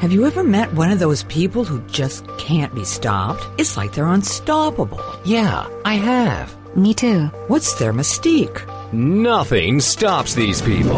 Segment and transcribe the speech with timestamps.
[0.00, 3.44] Have you ever met one of those people who just can't be stopped?
[3.58, 5.00] It's like they're unstoppable.
[5.24, 6.56] Yeah, I have.
[6.76, 7.26] Me too.
[7.48, 8.62] What's their mystique?
[8.92, 10.94] Nothing stops these people.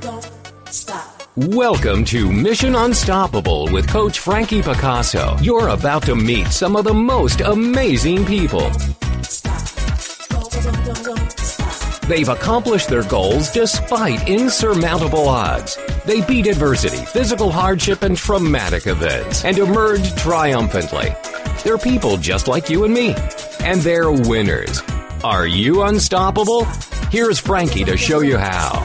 [0.00, 0.28] Don't
[0.70, 1.22] stop.
[1.36, 5.36] Welcome to Mission Unstoppable with Coach Frankie Picasso.
[5.40, 8.72] You're about to meet some of the most amazing people.
[12.10, 15.78] They've accomplished their goals despite insurmountable odds.
[16.04, 21.14] They beat adversity, physical hardship, and traumatic events and emerged triumphantly.
[21.62, 23.14] They're people just like you and me,
[23.60, 24.82] and they're winners.
[25.22, 26.64] Are you unstoppable?
[27.12, 28.84] Here's Frankie to show you how.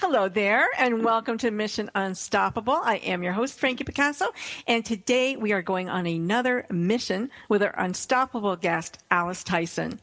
[0.00, 2.78] Hello there, and welcome to Mission Unstoppable.
[2.82, 4.26] I am your host, Frankie Picasso,
[4.66, 10.00] and today we are going on another mission with our unstoppable guest, Alice Tyson.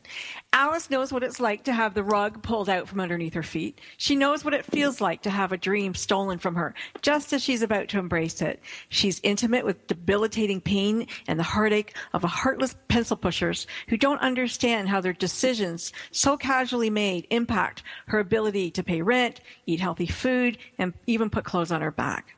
[0.55, 3.81] Alice knows what it's like to have the rug pulled out from underneath her feet.
[3.97, 7.43] She knows what it feels like to have a dream stolen from her, just as
[7.43, 8.61] she's about to embrace it.
[8.89, 14.21] She's intimate with debilitating pain and the heartache of a heartless pencil pushers who don't
[14.21, 20.05] understand how their decisions, so casually made, impact her ability to pay rent, eat healthy
[20.05, 22.35] food, and even put clothes on her back.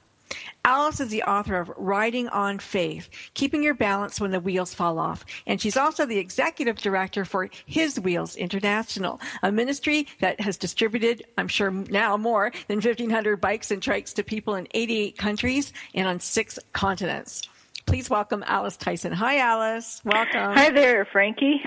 [0.64, 4.98] Alice is the author of Riding on Faith, Keeping Your Balance When the Wheels Fall
[4.98, 5.26] Off.
[5.46, 11.26] And she's also the executive director for His Wheels International, a ministry that has distributed,
[11.38, 16.08] I'm sure now more than 1,500 bikes and trikes to people in 88 countries and
[16.08, 17.44] on six continents.
[17.86, 19.12] Please welcome Alice Tyson.
[19.14, 20.02] Hi, Alice.
[20.04, 20.54] Welcome.
[20.54, 21.62] Hi there, Frankie.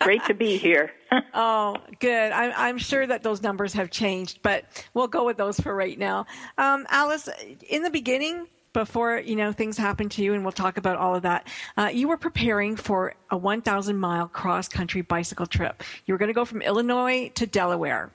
[0.00, 0.92] Great to be here.
[1.34, 2.32] oh, good.
[2.32, 5.98] I'm, I'm, sure that those numbers have changed, but we'll go with those for right
[5.98, 6.26] now.
[6.58, 7.28] Um, Alice,
[7.68, 11.14] in the beginning, before you know things happened to you, and we'll talk about all
[11.14, 11.46] of that.
[11.76, 15.82] Uh, you were preparing for a 1,000 mile cross country bicycle trip.
[16.06, 18.12] You were going to go from Illinois to Delaware,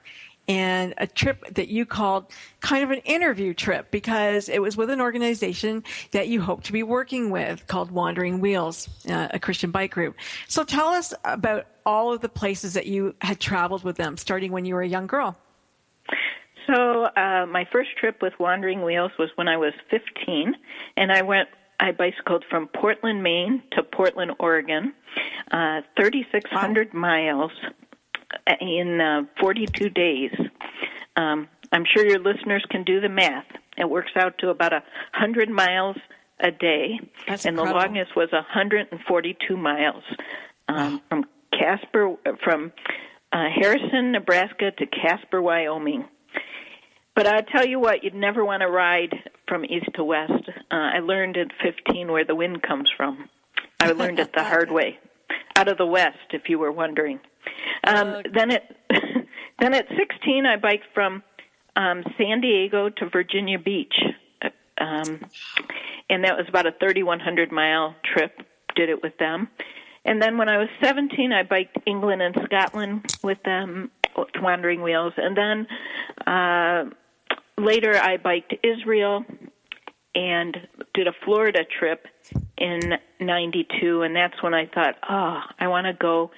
[0.48, 2.26] and a trip that you called
[2.60, 6.74] kind of an interview trip because it was with an organization that you hope to
[6.74, 10.16] be working with called Wandering Wheels, uh, a Christian bike group.
[10.48, 14.52] So tell us about all of the places that you had traveled with them, starting
[14.52, 15.36] when you were a young girl.
[16.68, 20.56] So uh, my first trip with Wandering Wheels was when I was 15,
[20.98, 21.50] and I went.
[21.78, 24.94] I bicycled from Portland, Maine to Portland, Oregon,
[25.52, 27.00] uh, 3,600 wow.
[27.00, 27.52] miles
[28.62, 30.32] in uh, 42 days.
[31.16, 33.46] Um, I'm sure your listeners can do the math.
[33.78, 35.98] It works out to about a 100 miles
[36.40, 37.80] a day, That's and incredible.
[37.80, 40.04] the longest was 142 miles
[40.68, 42.72] um, from Casper, from
[43.32, 46.06] uh, Harrison, Nebraska to Casper, Wyoming.
[47.16, 49.16] But I'll tell you what, you'd never want to ride
[49.48, 50.50] from east to west.
[50.70, 53.30] Uh, I learned at 15 where the wind comes from.
[53.80, 55.00] I learned it the hard way,
[55.56, 57.20] out of the west, if you were wondering.
[57.86, 58.76] Um, then at
[59.60, 61.24] then at 16, I biked from
[61.76, 63.96] um, San Diego to Virginia Beach,
[64.80, 65.26] um,
[66.10, 68.42] and that was about a 3,100 mile trip.
[68.76, 69.48] Did it with them,
[70.04, 74.82] and then when I was 17, I biked England and Scotland with them, with Wandering
[74.82, 75.68] Wheels, and then
[76.28, 76.86] uh,
[77.58, 79.24] later I biked Israel
[80.14, 80.58] and
[80.94, 82.08] did a Florida trip
[82.58, 86.32] in 92 and that's when I thought, "Oh, I want to go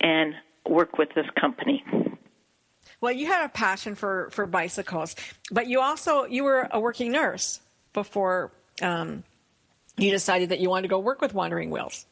[0.00, 0.34] and
[0.68, 1.84] work with this company."
[3.00, 5.16] Well, you had a passion for for bicycles,
[5.50, 7.60] but you also you were a working nurse
[7.92, 9.24] before um,
[9.96, 12.06] you decided that you wanted to go work with Wandering Wheels.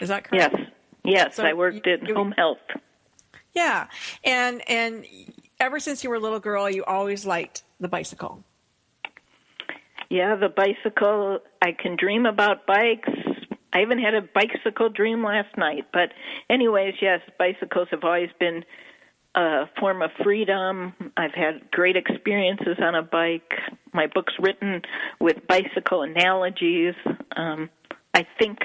[0.00, 0.54] Is that correct?
[0.56, 0.68] Yes.
[1.06, 2.58] Yes, So I worked you- in you- home health.
[3.54, 3.86] Yeah,
[4.24, 5.06] and and
[5.60, 8.42] ever since you were a little girl, you always liked the bicycle.
[10.10, 11.40] Yeah, the bicycle.
[11.62, 13.08] I can dream about bikes.
[13.74, 15.86] I even had a bicycle dream last night.
[15.92, 16.12] But,
[16.48, 18.64] anyways, yes, bicycles have always been
[19.34, 20.94] a form of freedom.
[21.16, 23.52] I've had great experiences on a bike.
[23.92, 24.82] My book's written
[25.20, 26.94] with bicycle analogies.
[27.36, 27.68] Um,
[28.14, 28.58] I think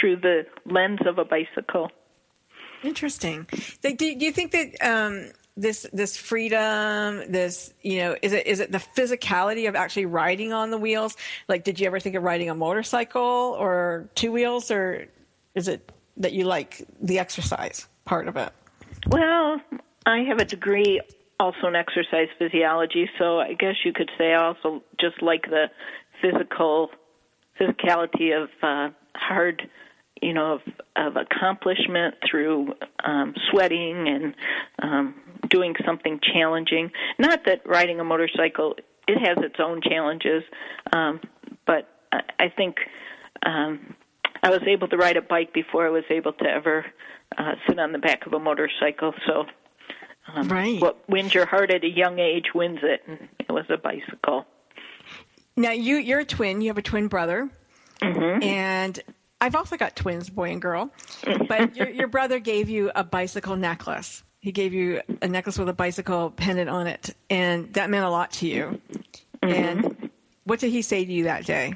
[0.00, 1.90] through the lens of a bicycle.
[2.82, 3.46] Interesting.
[3.82, 8.72] Do, you think that um, this this freedom, this you know, is it is it
[8.72, 11.16] the physicality of actually riding on the wheels?
[11.48, 15.06] Like, did you ever think of riding a motorcycle or two wheels, or
[15.54, 18.52] is it that you like the exercise part of it?
[19.08, 19.60] Well,
[20.06, 21.00] I have a degree
[21.38, 25.66] also in exercise physiology, so I guess you could say I also just like the
[26.20, 26.90] physical
[27.60, 29.68] physicality of uh, hard,
[30.24, 30.60] you know, of,
[30.96, 32.72] of accomplishment through
[33.04, 34.34] um, sweating and
[34.82, 35.14] um,
[35.50, 36.90] doing something challenging.
[37.18, 38.74] Not that riding a motorcycle
[39.06, 40.42] it has its own challenges,
[40.94, 41.20] um,
[41.66, 42.76] but I, I think
[43.44, 43.94] um,
[44.42, 46.86] I was able to ride a bike before I was able to ever
[47.36, 49.12] uh, sit on the back of a motorcycle.
[49.26, 49.44] So,
[50.34, 50.80] um, Right.
[50.80, 54.46] what wins your heart at a young age wins it, and it was a bicycle.
[55.56, 56.62] Now you you're a twin.
[56.62, 57.50] You have a twin brother,
[58.02, 58.42] Mm-hmm.
[58.42, 59.00] and
[59.40, 60.90] I've also got twins, boy and girl.
[61.48, 64.22] But your your brother gave you a bicycle necklace.
[64.40, 68.10] He gave you a necklace with a bicycle pendant on it, and that meant a
[68.10, 68.80] lot to you.
[69.42, 69.48] Mm-hmm.
[69.48, 70.10] And
[70.44, 71.74] what did he say to you that day?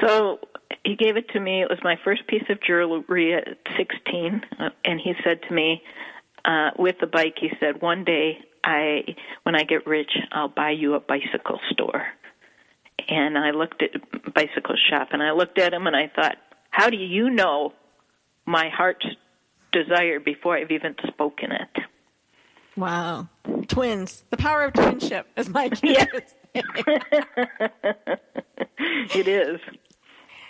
[0.00, 0.38] So
[0.84, 1.62] he gave it to me.
[1.62, 5.82] It was my first piece of jewelry at 16, uh, and he said to me,
[6.44, 10.70] uh, with the bike, he said, "One day, I, when I get rich, I'll buy
[10.70, 12.06] you a bicycle store."
[13.08, 13.90] And I looked at
[14.34, 16.36] bicycle shop, and I looked at him, and I thought,
[16.74, 17.72] "How do you know
[18.46, 19.06] my heart's
[19.70, 21.84] desire before I've even spoken it?"
[22.76, 23.28] Wow,
[23.68, 24.24] twins!
[24.30, 26.62] The power of twinship, as my kids say.
[29.14, 29.60] It is.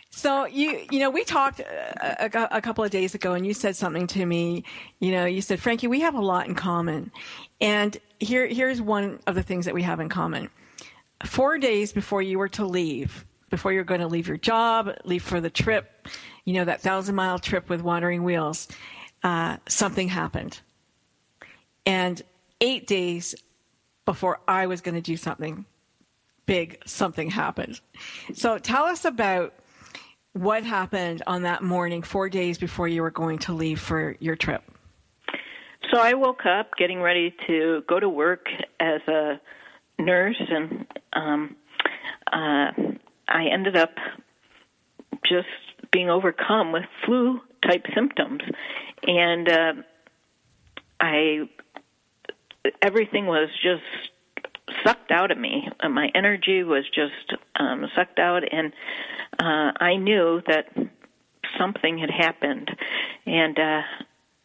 [0.08, 3.52] So you you know we talked a, a, a couple of days ago, and you
[3.52, 4.64] said something to me.
[5.00, 7.12] You know, you said, Frankie, we have a lot in common,
[7.60, 10.48] and here here's one of the things that we have in common.
[11.26, 15.22] Four days before you were to leave, before you're going to leave your job, leave
[15.22, 16.08] for the trip,
[16.44, 18.66] you know that thousand mile trip with Wandering Wheels,
[19.22, 20.60] uh, something happened,
[21.86, 22.20] and
[22.60, 23.32] eight days
[24.06, 25.66] before I was going to do something
[26.46, 27.80] big, something happened.
[28.32, 29.54] So tell us about
[30.32, 34.34] what happened on that morning, four days before you were going to leave for your
[34.34, 34.64] trip.
[35.92, 38.48] So I woke up getting ready to go to work
[38.80, 39.40] as a
[40.00, 41.56] nurse, and um,
[42.32, 42.72] uh,
[43.28, 43.94] I ended up
[45.24, 45.48] just
[45.90, 48.42] being overcome with flu type symptoms,
[49.06, 49.72] and uh,
[51.00, 51.48] I
[52.82, 53.82] everything was just
[54.84, 55.68] sucked out of me.
[55.88, 58.72] My energy was just um, sucked out, and
[59.38, 60.66] uh, I knew that
[61.58, 62.70] something had happened,
[63.26, 63.82] and uh,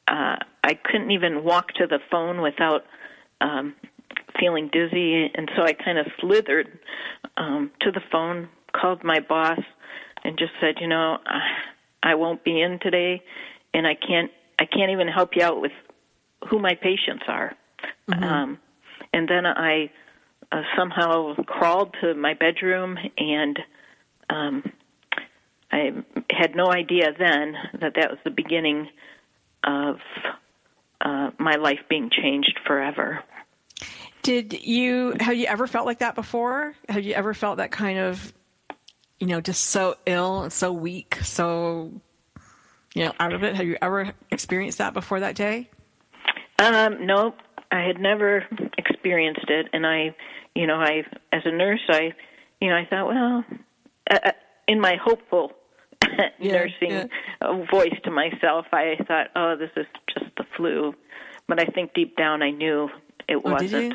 [0.08, 2.86] uh, I couldn't even walk to the phone without
[3.42, 3.76] um,
[4.40, 6.80] feeling dizzy, and so I kind of slithered
[7.38, 9.60] um, to the phone, called my boss,
[10.24, 11.18] and just said, you know,
[12.04, 13.22] I, won't be in today,
[13.74, 15.72] and I can't, I can't even help you out with
[16.50, 17.54] who my patients are.
[18.12, 18.60] Um,
[19.14, 19.92] and then I
[20.52, 23.60] uh, somehow crawled to my bedroom and
[24.30, 24.72] um,
[25.72, 25.92] I
[26.30, 28.90] had no idea then that that was the beginning
[29.64, 29.98] of
[31.02, 33.24] uh, my life being changed forever.
[34.22, 36.76] Did you have you ever felt like that before?
[36.90, 38.34] Have you ever felt that kind of,
[39.20, 41.92] you know, just so ill so weak, so
[42.96, 43.56] you know, out of it?
[43.56, 45.70] Have you ever experienced that before that day?
[46.58, 47.34] Um, no,
[47.72, 48.46] I had never
[48.78, 50.16] experienced it, and I,
[50.56, 52.14] you know, I as a nurse, I,
[52.60, 53.46] you know, I thought, well,
[54.10, 54.32] uh, uh,
[54.68, 55.54] in my hopeful
[56.40, 57.10] Yeah, nursing
[57.42, 57.66] yeah.
[57.72, 60.94] voice to myself, I thought, oh, this is just the flu,
[61.48, 62.90] but I think deep down I knew
[63.28, 63.94] it Oh, wasn't.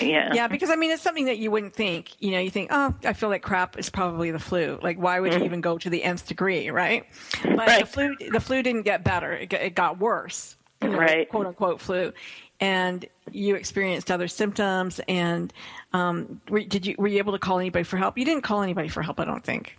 [0.00, 0.32] Yeah.
[0.34, 2.10] Yeah, because I mean, it's something that you wouldn't think.
[2.20, 3.76] You know, you think, oh, I feel like crap.
[3.78, 4.78] It's probably the flu.
[4.82, 7.04] Like, why would you even go to the nth degree, right?
[7.42, 9.32] But the flu, the flu didn't get better.
[9.32, 10.56] It got, it got worse.
[10.82, 11.28] you know, Right.
[11.28, 12.12] Quote unquote flu,
[12.60, 15.00] and you experienced other symptoms.
[15.08, 15.52] And
[15.92, 18.16] um, were, did you were you able to call anybody for help?
[18.18, 19.76] You didn't call anybody for help, I don't think,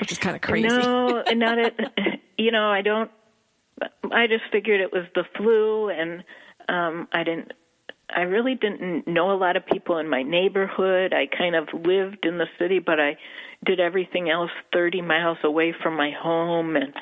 [0.00, 0.68] which is kind of crazy.
[0.68, 1.80] No, not it.
[2.36, 3.12] You know, I don't.
[4.10, 6.24] I just figured it was the flu, and
[6.68, 7.52] um, I didn't.
[8.14, 11.12] I really didn't know a lot of people in my neighborhood.
[11.12, 13.16] I kind of lived in the city, but I
[13.64, 16.94] did everything else 30 miles away from my home, and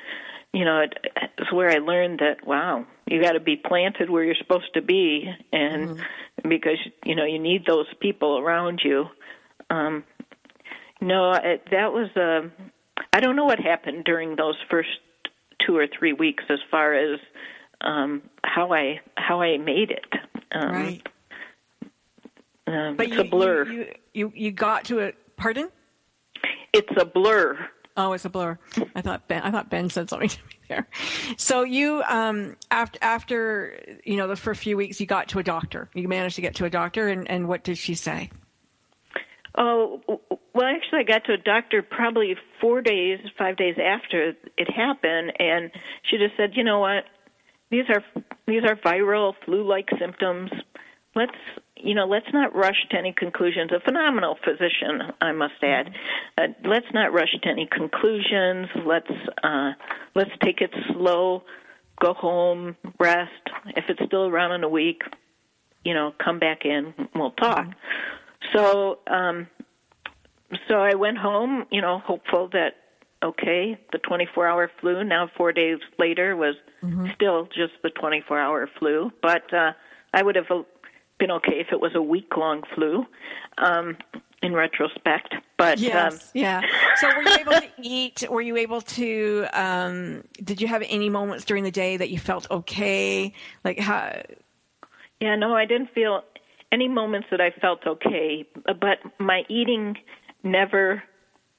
[0.53, 0.95] you know, it,
[1.39, 4.83] it's where I learned that wow, you got to be planted where you're supposed to
[4.83, 6.03] be, and
[6.49, 9.07] because you know you need those people around you.
[9.71, 10.05] Um,
[11.01, 12.09] no, it, that was.
[12.17, 12.49] Uh,
[13.13, 14.89] I don't know what happened during those first
[15.67, 17.19] two or three weeks as far as
[17.81, 20.07] um, how I how I made it.
[20.53, 21.09] Um, right?
[22.67, 23.65] um, But it's you, a blur.
[23.71, 25.17] You, you you got to it.
[25.37, 25.69] Pardon?
[26.73, 27.59] it's a blur.
[27.97, 28.59] Oh, it's a blur.
[28.95, 29.43] I thought Ben.
[29.43, 30.87] I thought Ben said something to me there.
[31.37, 35.43] So you, um, after after you know, the first few weeks, you got to a
[35.43, 35.89] doctor.
[35.95, 38.31] You managed to get to a doctor, and and what did she say?
[39.55, 40.01] Oh,
[40.55, 45.35] well, actually, I got to a doctor probably four days, five days after it happened,
[45.39, 45.71] and
[46.09, 47.05] she just said, "You know what?
[47.71, 48.03] These are
[48.47, 50.51] these are viral flu-like symptoms.
[51.15, 51.37] Let's,
[51.77, 55.91] you know, let's not rush to any conclusions." A phenomenal physician, I must add.
[56.39, 58.69] Uh, let's not rush to any conclusions.
[58.85, 59.11] Let's
[59.43, 59.73] uh,
[60.15, 61.45] let's take it slow.
[62.01, 63.31] Go home, rest.
[63.77, 65.03] If it's still around in a week,
[65.85, 66.95] you know, come back in.
[67.15, 67.67] We'll talk.
[68.55, 69.47] So, um,
[70.69, 72.75] so I went home, you know, hopeful that
[73.23, 75.05] okay, the 24-hour flu.
[75.05, 76.57] Now, four days later, was
[77.15, 79.73] still just the 24-hour flu, but uh,
[80.13, 80.47] I would have
[81.19, 83.07] been okay if it was a week-long flu.
[83.59, 83.97] Um,
[84.43, 85.35] in retrospect.
[85.57, 86.63] But yes, um, yeah.
[86.97, 88.25] So were you able to eat?
[88.29, 89.47] Were you able to?
[89.53, 93.33] Um, did you have any moments during the day that you felt okay?
[93.65, 94.21] Like how?
[95.21, 96.25] Yeah, no, I didn't feel
[96.73, 99.97] any moments that I felt okay, but my eating
[100.43, 101.03] never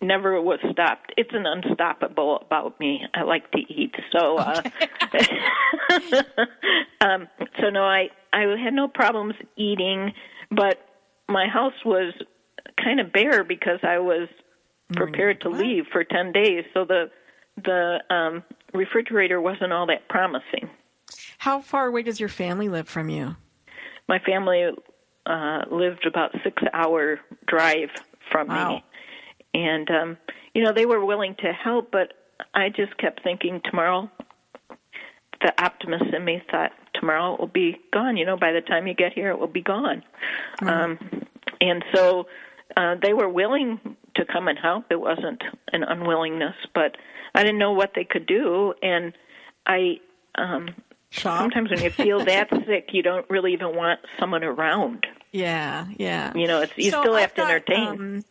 [0.03, 1.13] never was stopped.
[1.17, 3.01] It's an unstoppable about me.
[3.13, 4.61] I like to eat, so uh,
[7.01, 7.27] um,
[7.59, 10.11] so no, I I had no problems eating,
[10.51, 10.77] but
[11.29, 12.13] my house was
[12.83, 14.27] kind of bare because I was
[14.93, 17.09] prepared to leave for 10 days so the
[17.63, 18.43] the um
[18.73, 20.69] refrigerator wasn't all that promising.
[21.39, 23.35] How far away does your family live from you?
[24.07, 24.69] My family
[25.25, 27.89] uh lived about 6 hour drive
[28.31, 28.69] from Wow.
[28.75, 28.83] me.
[29.53, 30.17] And um
[30.53, 32.13] you know they were willing to help but
[32.53, 34.09] I just kept thinking tomorrow
[35.41, 38.15] the optimist in me thought tomorrow it will be gone.
[38.17, 40.03] You know, by the time you get here, it will be gone.
[40.61, 40.97] Um,
[41.59, 42.27] and so
[42.77, 43.79] uh, they were willing
[44.15, 44.85] to come and help.
[44.89, 45.43] It wasn't
[45.73, 46.95] an unwillingness, but
[47.35, 48.73] I didn't know what they could do.
[48.81, 49.13] And
[49.65, 49.99] I
[50.35, 50.69] um,
[51.09, 51.41] Shop.
[51.41, 55.05] sometimes when you feel that sick, you don't really even want someone around.
[55.31, 56.31] Yeah, yeah.
[56.35, 57.87] You know, it's you So still I've have to entertain.
[57.89, 58.25] um,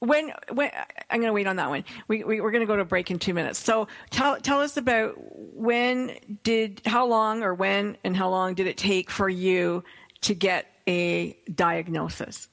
[0.00, 0.70] when when
[1.10, 1.84] I'm going to wait on that one.
[2.08, 3.58] We, we we're going to go to a break in two minutes.
[3.58, 8.66] So tell tell us about when did how long or when and how long did
[8.66, 9.84] it take for you
[10.22, 12.48] to get a diagnosis?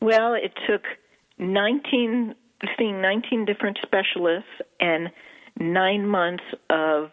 [0.00, 0.82] Well, it took
[1.38, 2.34] 19,
[2.78, 4.48] seeing 19 different specialists
[4.80, 5.10] and
[5.58, 7.10] nine months of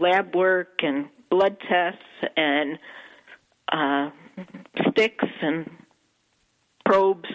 [0.00, 2.02] lab work and blood tests
[2.36, 2.78] and
[3.70, 4.10] uh,
[4.90, 5.70] sticks and
[6.88, 7.28] probes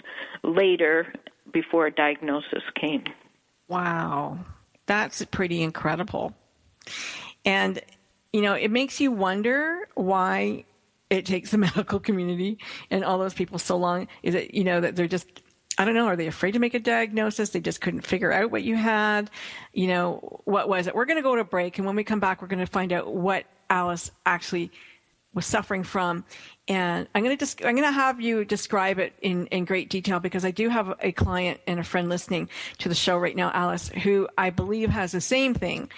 [0.44, 1.14] later
[1.52, 3.04] before a diagnosis came.
[3.68, 4.40] Wow,
[4.86, 6.34] that's pretty incredible.
[7.46, 7.80] And
[8.32, 10.66] you know, it makes you wonder why
[11.10, 12.58] it takes the medical community
[12.90, 14.08] and all those people so long.
[14.24, 15.28] Is it you know that they're just
[15.78, 17.50] I don't know, are they afraid to make a diagnosis?
[17.50, 19.32] They just couldn't figure out what you had.
[19.74, 20.94] You know, what was it?
[20.94, 22.92] We're going to go to break and when we come back we're going to find
[22.92, 24.72] out what Alice actually
[25.34, 26.26] was suffering from.
[26.68, 29.90] And I'm going to just, I'm going to have you describe it in, in great
[29.90, 33.36] detail because I do have a client and a friend listening to the show right
[33.36, 35.90] now, Alice, who I believe has the same thing.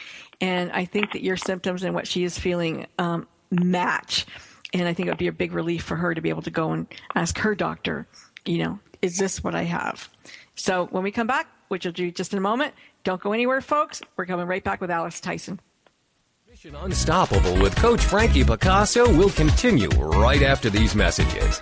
[0.41, 4.25] And I think that your symptoms and what she is feeling um, match.
[4.73, 6.51] And I think it would be a big relief for her to be able to
[6.51, 8.07] go and ask her doctor,
[8.43, 10.09] you know, is this what I have?
[10.55, 13.61] So when we come back, which will do just in a moment, don't go anywhere,
[13.61, 14.01] folks.
[14.17, 15.59] We're coming right back with Alice Tyson.
[16.65, 21.59] Mission Unstoppable with Coach Frankie Picasso will continue right after these messages.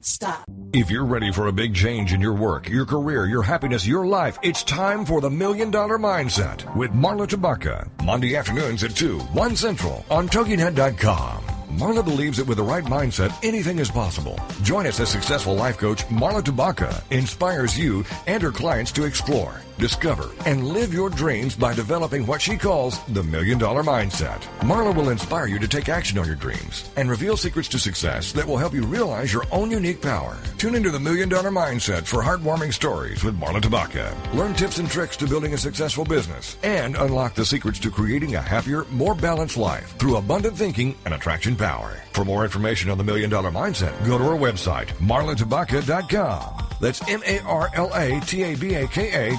[0.00, 0.48] Stop.
[0.72, 4.06] If you're ready for a big change in your work, your career, your happiness, your
[4.06, 7.86] life, it's time for the Million Dollar Mindset with Marla Tabaka.
[8.04, 11.44] Monday afternoons at 2, 1 Central on TogiNet.com.
[11.72, 14.38] Marla believes that with the right mindset, anything is possible.
[14.62, 19.60] Join us as successful life coach Marla Tabaka inspires you and her clients to explore,
[19.78, 24.40] discover, and live your dreams by developing what she calls the Million Dollar Mindset.
[24.60, 28.32] Marla will inspire you to take action on your dreams and reveal secrets to success
[28.32, 30.36] that will help you realize your own unique power.
[30.58, 34.12] Tune into the Million Dollar Mindset for heartwarming stories with Marla Tabaka.
[34.34, 38.34] Learn tips and tricks to building a successful business and unlock the secrets to creating
[38.34, 42.02] a happier, more balanced life through abundant thinking and attraction power.
[42.12, 46.67] For more information on the Million Dollar Mindset, go to our website, marlatabaka.com.
[46.80, 47.42] That's M-A-R-L-A-T-A-B-A-K-A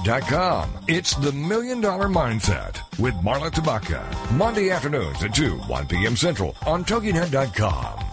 [0.03, 0.69] dot com.
[0.87, 4.03] It's the Million Dollar Mindset with Marla Tabaka.
[4.33, 6.15] Monday afternoons at 2, 1 p.m.
[6.15, 8.05] Central on TogiNet.com.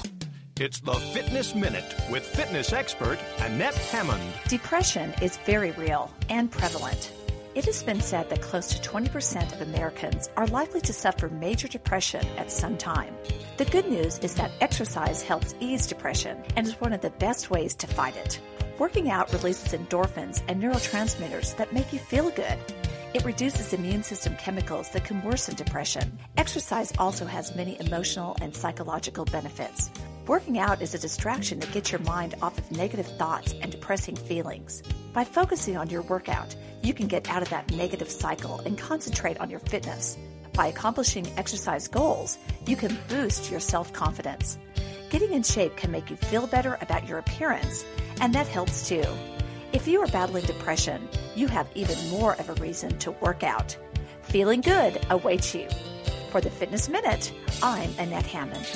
[0.59, 4.23] It's the Fitness Minute with fitness expert Annette Hammond.
[4.49, 7.13] Depression is very real and prevalent.
[7.55, 11.69] It has been said that close to 20% of Americans are likely to suffer major
[11.69, 13.15] depression at some time.
[13.57, 17.51] The good news is that exercise helps ease depression and is one of the best
[17.51, 18.41] ways to fight it.
[18.79, 22.59] Working out releases endorphins and neurotransmitters that make you feel good.
[23.15, 26.19] It reduces immune system chemicals that can worsen depression.
[26.37, 29.91] Exercise also has many emotional and psychological benefits.
[30.27, 34.15] Working out is a distraction that gets your mind off of negative thoughts and depressing
[34.15, 34.83] feelings.
[35.15, 39.41] By focusing on your workout, you can get out of that negative cycle and concentrate
[39.41, 40.19] on your fitness.
[40.53, 44.59] By accomplishing exercise goals, you can boost your self confidence.
[45.17, 47.87] Getting in shape can make you feel better about your appearance,
[48.21, 49.03] and that helps too.
[49.73, 53.75] If you are battling depression, you have even more of a reason to work out.
[54.21, 55.71] Feeling good awaits you.
[56.31, 57.33] For the Fitness Minute,
[57.63, 58.69] I'm Annette Hammond.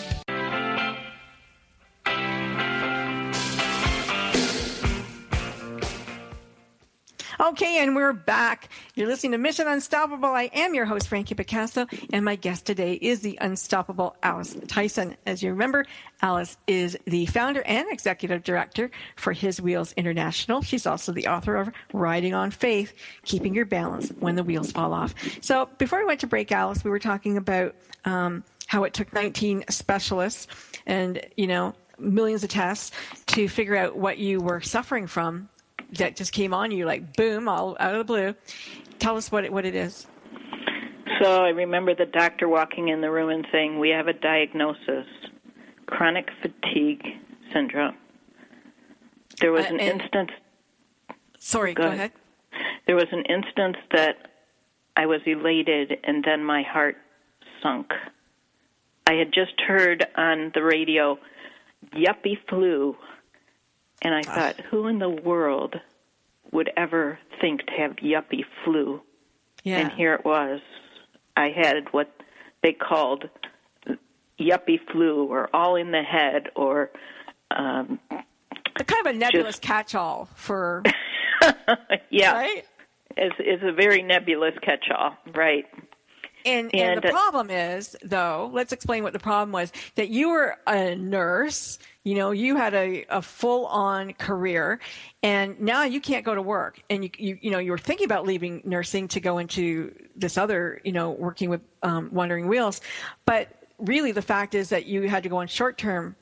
[7.50, 8.68] Okay, and we're back.
[8.94, 10.28] You're listening to Mission Unstoppable.
[10.28, 15.16] I am your host, Frankie Picasso, and my guest today is the unstoppable Alice Tyson.
[15.26, 15.84] As you remember,
[16.22, 20.62] Alice is the founder and executive director for His Wheels International.
[20.62, 24.92] She's also the author of Riding on Faith, Keeping Your Balance When the Wheels Fall
[24.92, 25.12] Off.
[25.40, 29.12] So before we went to break, Alice, we were talking about um, how it took
[29.12, 30.46] 19 specialists
[30.86, 32.92] and, you know, millions of tests
[33.26, 35.48] to figure out what you were suffering from
[35.94, 38.34] that just came on you like boom all out of the blue
[38.98, 40.06] tell us what it, what it is
[41.22, 45.06] So I remember the doctor walking in the room and saying, "We have a diagnosis:
[45.86, 47.04] chronic fatigue
[47.52, 47.96] syndrome."
[49.40, 50.30] There was Uh, an instance.
[51.38, 52.12] sorry Go go, ahead.
[52.52, 54.16] ahead There was an instance that
[54.96, 56.96] I was elated, and then my heart
[57.62, 57.92] sunk.
[59.06, 61.18] I had just heard on the radio,
[61.94, 62.96] "Yuppie flu,"
[64.02, 65.80] and I thought, "Who in the world
[66.52, 69.02] would ever think to have yuppie flu?"
[69.64, 70.60] yeah And here it was.
[71.36, 72.10] I had what
[72.62, 73.28] they called
[74.38, 76.90] yuppie flu, or all in the head, or
[77.50, 80.82] um, kind of a nebulous just- catch-all for
[82.10, 82.64] yeah, right
[83.16, 85.66] is is a very nebulous catch-all, right?
[86.44, 90.08] And, and, And, the uh, problem is, though, let's explain what the problem was that
[90.08, 94.80] you were a nurse, you know, you had a, a full on career,
[95.22, 96.82] and now you can't go to work.
[96.88, 100.38] And you, you, you know, you were thinking about leaving nursing to go into this
[100.38, 102.80] other, you know, working with um, Wandering Wheels.
[103.26, 106.16] But really, the fact is that you had to go on short term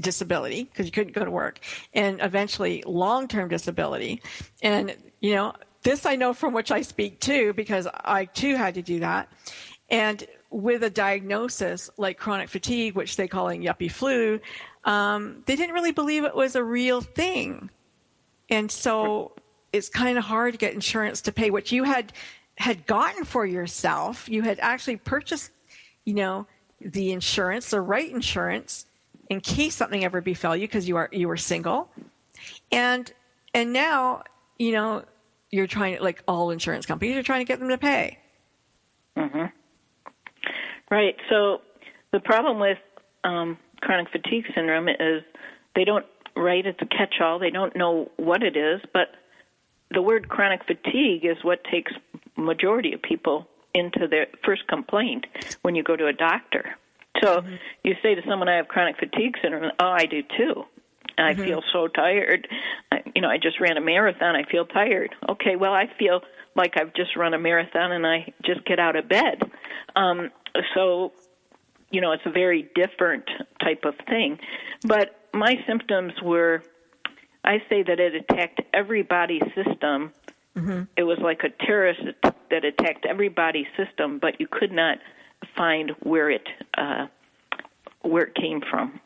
[0.00, 1.60] disability because you couldn't go to work,
[1.94, 4.22] and eventually long term disability.
[4.62, 8.74] And, you know, this I know from which I speak too because I too had
[8.74, 9.28] to do that.
[9.90, 14.40] And with a diagnosis like chronic fatigue, which they call yuppie flu,
[14.84, 17.70] um, they didn't really believe it was a real thing.
[18.50, 19.32] And so
[19.72, 22.12] it's kind of hard to get insurance to pay what you had
[22.58, 24.28] had gotten for yourself.
[24.28, 25.50] You had actually purchased,
[26.04, 26.46] you know,
[26.80, 28.86] the insurance, the right insurance,
[29.30, 31.90] in case something ever befell you because you are you were single,
[32.70, 33.10] and
[33.54, 34.24] and now
[34.58, 35.04] you know
[35.52, 38.18] you're trying to like all insurance companies are trying to get them to pay.
[40.90, 41.14] Right.
[41.30, 41.60] So
[42.12, 42.78] the problem with
[43.24, 45.22] um, chronic fatigue syndrome is
[45.76, 47.38] they don't write it's a catch-all.
[47.38, 49.08] They don't know what it is, but
[49.90, 51.92] the word chronic fatigue is what takes
[52.36, 55.26] majority of people into their first complaint
[55.62, 56.76] when you go to a doctor.
[57.22, 57.42] So
[57.84, 60.64] you say to someone, "I have chronic fatigue syndrome." Oh, I do too.
[61.18, 62.48] I feel so tired.
[62.90, 64.36] I, you know, I just ran a marathon.
[64.36, 65.14] I feel tired.
[65.28, 66.22] Okay, well, I feel
[66.54, 69.42] like I've just run a marathon and I just get out of bed.
[69.96, 70.30] Um,
[70.74, 71.12] so,
[71.90, 73.24] you know, it's a very different
[73.60, 74.38] type of thing.
[74.84, 76.62] But my symptoms were,
[77.44, 80.12] I say that it attacked every body system.
[80.96, 82.00] It was like a terrorist
[82.50, 84.98] that attacked every body system, but you could not
[85.56, 86.46] find where it
[86.76, 87.06] uh,
[88.02, 89.00] where it came from.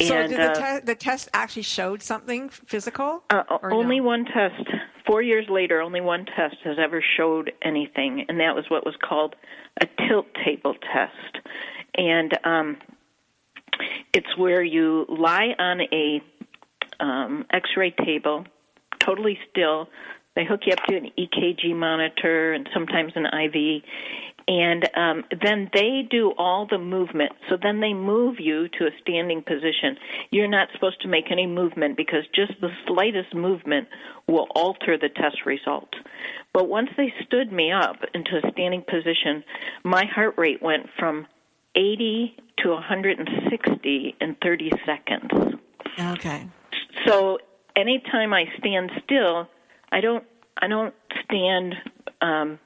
[0.00, 3.22] So and did the, uh, te- the test actually showed something physical?
[3.30, 4.04] uh, only no?
[4.04, 4.68] one test.
[5.06, 8.96] Four years later, only one test has ever showed anything, and that was what was
[9.02, 9.36] called
[9.80, 11.46] a tilt table test.
[11.96, 12.76] And um,
[14.12, 16.22] it's where you lie on a
[17.00, 18.46] um, X-ray table,
[18.98, 19.88] totally still.
[20.34, 23.82] They hook you up to an EKG monitor and sometimes an IV,
[24.46, 27.32] and um, then they do all the movement.
[27.48, 29.96] So then they move you to a standing position.
[30.30, 33.88] You're not supposed to make any movement because just the slightest movement
[34.26, 35.96] will alter the test results.
[36.52, 39.44] But once they stood me up into a standing position,
[39.82, 41.26] my heart rate went from
[41.74, 45.54] 80 to 160 in 30 seconds.
[45.98, 46.46] Okay.
[47.06, 47.38] So
[47.76, 49.48] anytime I stand still,
[49.90, 50.24] I don't
[50.56, 51.74] I don't stand
[52.20, 52.58] um,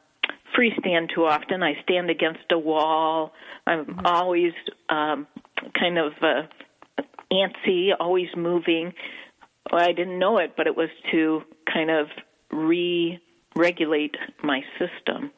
[0.58, 1.62] freestand too often.
[1.62, 3.32] I stand against a wall.
[3.66, 4.52] I'm always
[4.88, 5.26] um,
[5.78, 6.42] kind of uh,
[7.32, 8.92] antsy, always moving.
[9.70, 11.42] Well, I didn't know it, but it was to
[11.72, 12.08] kind of
[12.50, 15.30] re-regulate my system.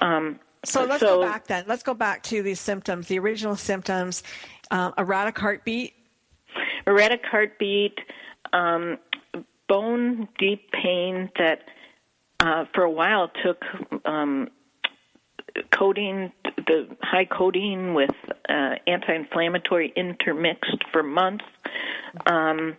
[0.00, 1.64] Um, So let's So- go back then.
[1.68, 4.22] Let's go back to these symptoms, the original symptoms,
[4.70, 5.94] um, erratic heartbeat.
[6.86, 7.98] erratic heartbeat,
[8.52, 8.98] um,
[9.68, 11.62] bone deep pain that
[12.40, 13.62] uh, for a while took
[14.04, 14.48] um,
[15.70, 18.10] codeine, the high codeine with
[18.48, 21.44] uh, anti-inflammatory intermixed for months.
[22.26, 22.76] Um,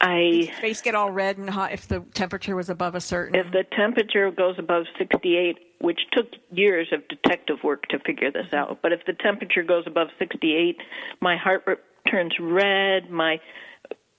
[0.00, 3.36] I Face get all red and hot if the temperature was above a certain.
[3.36, 8.52] if the temperature goes above 68, which took years of detective work to figure this
[8.52, 10.76] out, but if the temperature goes above 68,
[11.20, 11.78] my heart r-
[12.10, 13.40] turns red, my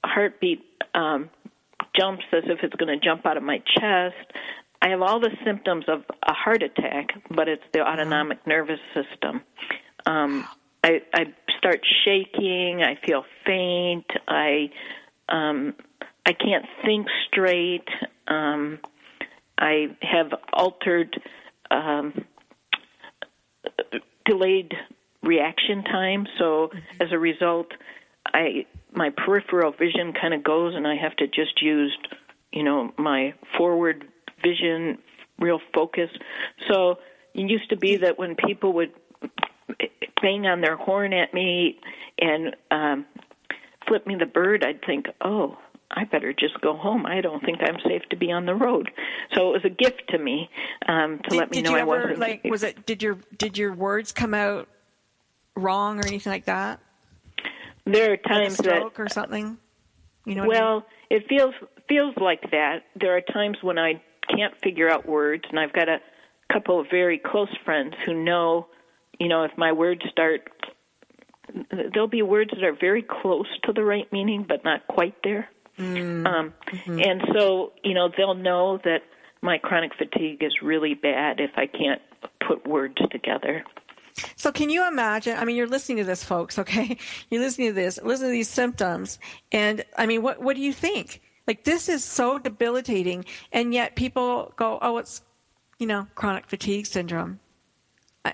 [0.05, 0.63] heartbeat
[0.95, 1.29] um,
[1.97, 4.33] jumps as if it's going to jump out of my chest.
[4.81, 9.41] I have all the symptoms of a heart attack, but it's the autonomic nervous system.
[10.05, 10.45] Um,
[10.83, 11.25] I, I
[11.57, 12.83] start shaking.
[12.83, 14.05] I feel faint.
[14.27, 14.69] I
[15.29, 15.73] um,
[16.25, 17.87] I can't think straight.
[18.27, 18.79] Um,
[19.57, 21.17] I have altered
[21.71, 22.25] um,
[24.25, 24.73] delayed
[25.21, 26.27] reaction time.
[26.37, 27.67] So as a result,
[28.25, 31.97] I my peripheral vision kind of goes, and I have to just use,
[32.51, 34.05] you know, my forward
[34.43, 34.99] vision,
[35.39, 36.09] real focus.
[36.67, 36.99] So
[37.33, 38.91] it used to be that when people would
[40.21, 41.79] bang on their horn at me
[42.19, 43.05] and um,
[43.87, 45.57] flip me the bird, I'd think, oh,
[45.91, 47.05] I better just go home.
[47.05, 48.89] I don't think I'm safe to be on the road.
[49.33, 50.49] So it was a gift to me
[50.87, 52.19] um, to did, let me know I wasn't.
[52.19, 54.67] like was it did your did your words come out
[55.55, 56.79] wrong or anything like that?
[57.85, 59.57] There are Like times that stroke or something?
[60.25, 60.65] You know what I mean?
[60.65, 61.53] Well, it feels
[61.87, 62.83] feels like that.
[62.95, 65.99] There are times when I can't figure out words, and I've got a
[66.51, 68.67] couple of very close friends who know,
[69.19, 70.49] you know, if my words start,
[71.71, 75.49] there'll be words that are very close to the right meaning, but not quite there.
[75.77, 76.25] Mm.
[76.25, 76.99] Um, Mm-hmm.
[77.05, 79.01] And so, you know, they'll know that
[79.41, 82.01] my chronic fatigue is really bad if I can't
[82.47, 83.63] put words together.
[84.35, 85.37] So can you imagine?
[85.37, 86.59] I mean, you're listening to this, folks.
[86.59, 86.97] Okay,
[87.29, 89.19] you're listening to this, listen to these symptoms,
[89.51, 91.21] and I mean, what what do you think?
[91.47, 95.21] Like this is so debilitating, and yet people go, "Oh, it's
[95.79, 97.39] you know, chronic fatigue syndrome."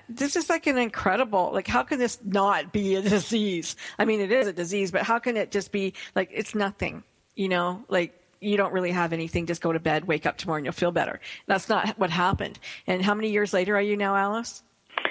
[0.08, 1.50] This is like an incredible.
[1.52, 3.74] Like, how can this not be a disease?
[3.98, 7.02] I mean, it is a disease, but how can it just be like it's nothing?
[7.34, 9.46] You know, like you don't really have anything.
[9.46, 11.20] Just go to bed, wake up tomorrow, and you'll feel better.
[11.46, 12.58] That's not what happened.
[12.86, 14.62] And how many years later are you now, Alice?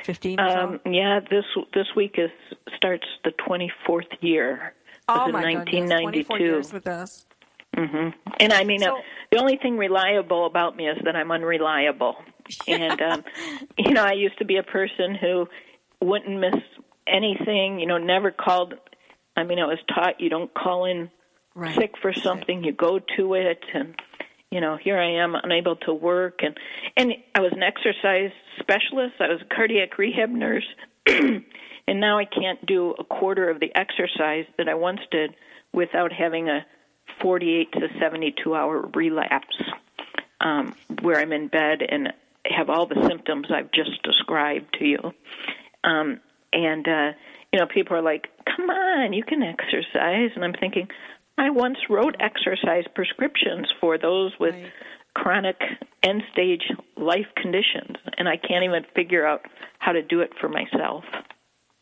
[0.04, 0.40] Fifteen.
[0.40, 0.60] Or so?
[0.60, 2.30] Um, yeah, this this week is
[2.76, 4.74] starts the 24th year.
[5.08, 6.44] Oh my goodness, 24 1992.
[6.44, 7.26] years with us.
[7.76, 8.92] hmm And I mean, uh,
[9.32, 12.16] the only thing reliable about me is that I'm unreliable.
[12.68, 13.24] and um,
[13.78, 15.48] you know, I used to be a person who
[16.02, 16.62] wouldn't miss
[17.08, 17.80] anything.
[17.80, 18.76] You know, never called.
[19.36, 21.10] I mean, I was taught you don't call in
[21.56, 21.76] Right.
[21.76, 23.94] sick for something, you go to it, and
[24.52, 26.58] you know, here I am unable to work, and
[26.98, 29.16] and I was an exercise specialist.
[29.20, 30.68] I was a cardiac rehab nurse.
[31.90, 35.34] And now I can't do a quarter of the exercise that I once did
[35.74, 36.64] without having a
[37.20, 39.58] 48 to 72 hour relapse
[40.40, 42.14] um, where I'm in bed and
[42.46, 45.00] have all the symptoms I've just described to you.
[45.84, 46.20] Um,
[46.54, 47.12] and, uh,
[47.52, 50.30] you know, people are like, come on, you can exercise.
[50.36, 50.90] And I'm thinking,
[51.40, 54.72] I once wrote exercise prescriptions for those with Right.
[55.16, 55.58] chronic
[56.04, 56.64] end stage
[56.98, 59.42] life conditions, and I can't even figure out
[59.80, 61.06] how to do it for myself.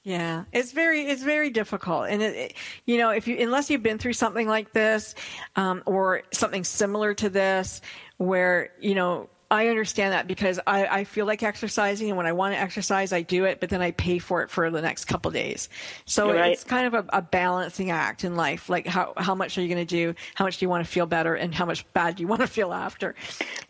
[0.03, 2.53] Yeah, it's very it's very difficult, and it, it-
[2.85, 5.15] you know if you unless you've been through something like this,
[5.57, 7.81] um, or something similar to this,
[8.17, 12.33] where you know I understand that because I, I feel like exercising, and when I
[12.33, 15.05] want to exercise, I do it, but then I pay for it for the next
[15.05, 15.69] couple days.
[16.05, 16.51] So Right.
[16.51, 18.67] it's kind of a, a balancing act in life.
[18.69, 20.13] Like how how much are you going to do?
[20.35, 22.41] How much do you want to feel better, and how much bad do you want
[22.41, 23.15] to feel after?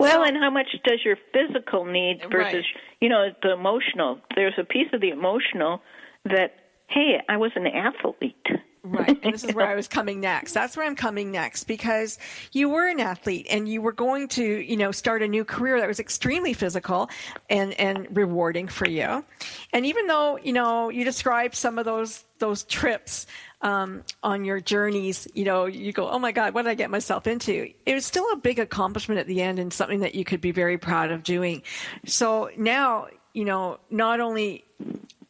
[0.00, 2.64] Well, and how much does your physical need versus, Right.
[3.00, 4.18] you know, the emotional?
[4.34, 5.80] There's a piece of the emotional
[6.24, 6.54] that,
[6.88, 8.46] hey, I was an athlete.
[8.90, 9.18] Right.
[9.22, 10.52] And this is where I was coming next.
[10.52, 12.18] That's where I'm coming next because
[12.52, 15.78] you were an athlete and you were going to, you know, start a new career
[15.78, 17.10] that was extremely physical
[17.50, 19.24] and, and rewarding for you.
[19.72, 23.26] And even though, you know, you described some of those, those trips,
[23.60, 26.90] um, on your journeys, you know, you go, oh my God, what did I get
[26.90, 27.68] myself into?
[27.86, 30.52] It was still a big accomplishment at the end and something that you could be
[30.52, 31.62] very proud of doing.
[32.06, 34.64] So now, you know, not only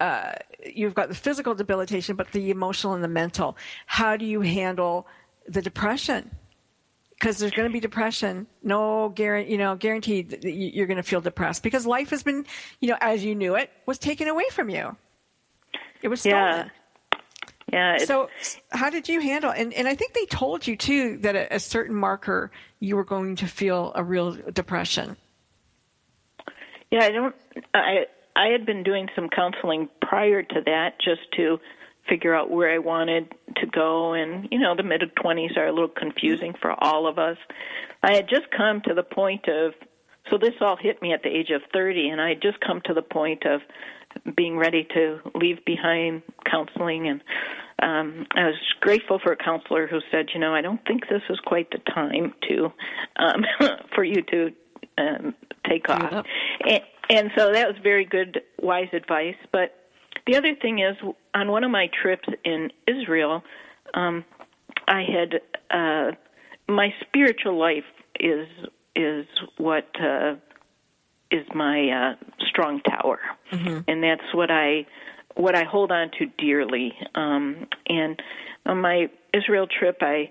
[0.01, 0.35] uh,
[0.75, 3.57] you've got the physical debilitation, but the emotional and the mental.
[3.87, 5.07] How do you handle
[5.47, 6.31] the depression?
[7.11, 8.47] Because there's going to be depression.
[8.63, 12.47] No guarantee, you know, guaranteed you're going to feel depressed because life has been,
[12.81, 14.97] you know, as you knew it, was taken away from you.
[16.03, 16.39] It was stolen.
[16.39, 16.69] Yeah.
[17.73, 17.99] Yeah.
[17.99, 18.31] So,
[18.71, 19.51] how did you handle?
[19.51, 22.51] And and I think they told you too that at a certain marker
[22.81, 25.17] you were going to feel a real depression.
[26.91, 27.35] yeah, I don't.
[27.75, 28.07] I
[28.39, 31.59] I had been doing some counseling prior to that just to
[32.09, 35.73] figure out where I wanted to go, and you know, the mid twenties are a
[35.73, 37.37] little confusing for all of us.
[38.03, 39.75] I had just come to the point of.
[40.31, 42.83] So this all hit me at the age of 30, and I had just come
[42.85, 43.63] to the point of
[44.37, 47.23] being ready to leave behind counseling and
[47.81, 51.23] um I was grateful for a counselor who said, you know, I don't think this
[51.31, 52.73] is quite the time to
[53.17, 53.45] um
[53.95, 54.53] for you to
[54.99, 55.35] um
[55.69, 56.27] take off.
[56.67, 59.75] And, and so that was very good wise advice, but
[60.27, 60.97] the other thing is
[61.35, 63.43] on one of my trips in Israel,
[63.95, 64.25] um
[64.87, 65.41] I had
[65.71, 66.13] uh
[66.69, 67.85] my spiritual life
[68.21, 68.47] is
[68.95, 70.35] is what uh,
[71.31, 73.21] is my uh, strong tower,
[73.53, 73.81] mm-hmm.
[73.87, 74.87] and that's what I
[75.35, 76.93] what I hold on to dearly.
[77.15, 78.21] Um, and
[78.67, 80.31] on my Israel trip, I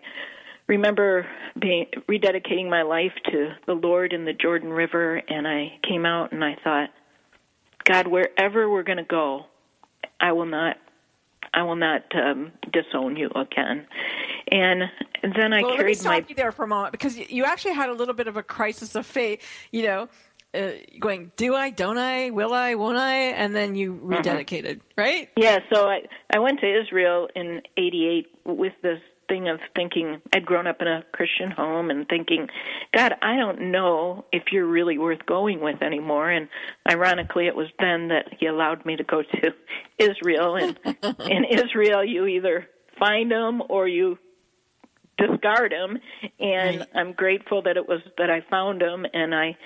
[0.67, 1.25] remember
[1.59, 6.31] being rededicating my life to the Lord in the Jordan River, and I came out
[6.31, 6.89] and I thought,
[7.85, 9.45] God, wherever we're going to go,
[10.19, 10.77] I will not.
[11.53, 13.87] I will not um, disown you again,
[14.51, 14.83] and
[15.23, 16.25] then I well, carried let me stop my.
[16.27, 18.95] you there for a moment because you actually had a little bit of a crisis
[18.95, 19.41] of faith.
[19.71, 20.09] You know,
[20.53, 24.13] uh, going, do I, don't I, will I, won't I, and then you mm-hmm.
[24.13, 25.01] rededicated, mm-hmm.
[25.01, 25.29] right?
[25.37, 25.59] Yeah.
[25.73, 26.01] So I
[26.31, 30.87] I went to Israel in '88 with this thing of thinking I'd grown up in
[30.87, 32.47] a Christian home and thinking,
[32.93, 36.29] God, I don't know if you're really worth going with anymore.
[36.29, 36.47] And
[36.89, 39.53] ironically, it was then that He allowed me to go to
[39.97, 40.55] Israel.
[40.55, 40.79] And
[41.19, 42.67] in Israel, you either
[42.99, 44.17] find them or you
[45.17, 45.97] discard them.
[46.39, 46.89] And right.
[46.95, 49.57] I'm grateful that it was that I found them, and I,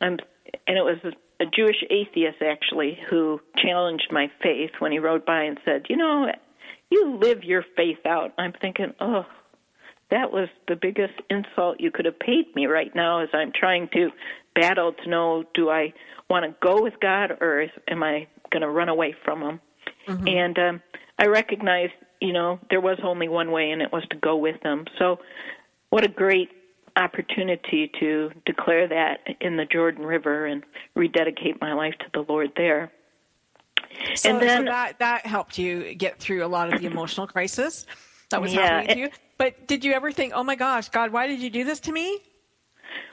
[0.00, 0.18] I'm,
[0.66, 0.98] and it was
[1.40, 5.96] a Jewish atheist actually who challenged my faith when he rode by and said, you
[5.96, 6.30] know
[6.92, 8.32] you live your faith out.
[8.36, 9.24] I'm thinking, oh,
[10.10, 13.88] that was the biggest insult you could have paid me right now as I'm trying
[13.94, 14.10] to
[14.54, 15.94] battle to know do I
[16.28, 19.60] want to go with God or am I going to run away from Him?
[20.06, 20.28] Mm-hmm.
[20.28, 20.82] And um,
[21.18, 24.62] I recognized, you know, there was only one way, and it was to go with
[24.62, 24.84] Him.
[24.98, 25.18] So,
[25.88, 26.50] what a great
[26.96, 30.62] opportunity to declare that in the Jordan River and
[30.94, 32.92] rededicate my life to the Lord there.
[34.14, 37.26] So, and then so that that helped you get through a lot of the emotional
[37.26, 37.86] crisis
[38.30, 39.08] that was yeah, happening to you.
[39.38, 41.92] But did you ever think, "Oh my gosh, God, why did you do this to
[41.92, 42.20] me?"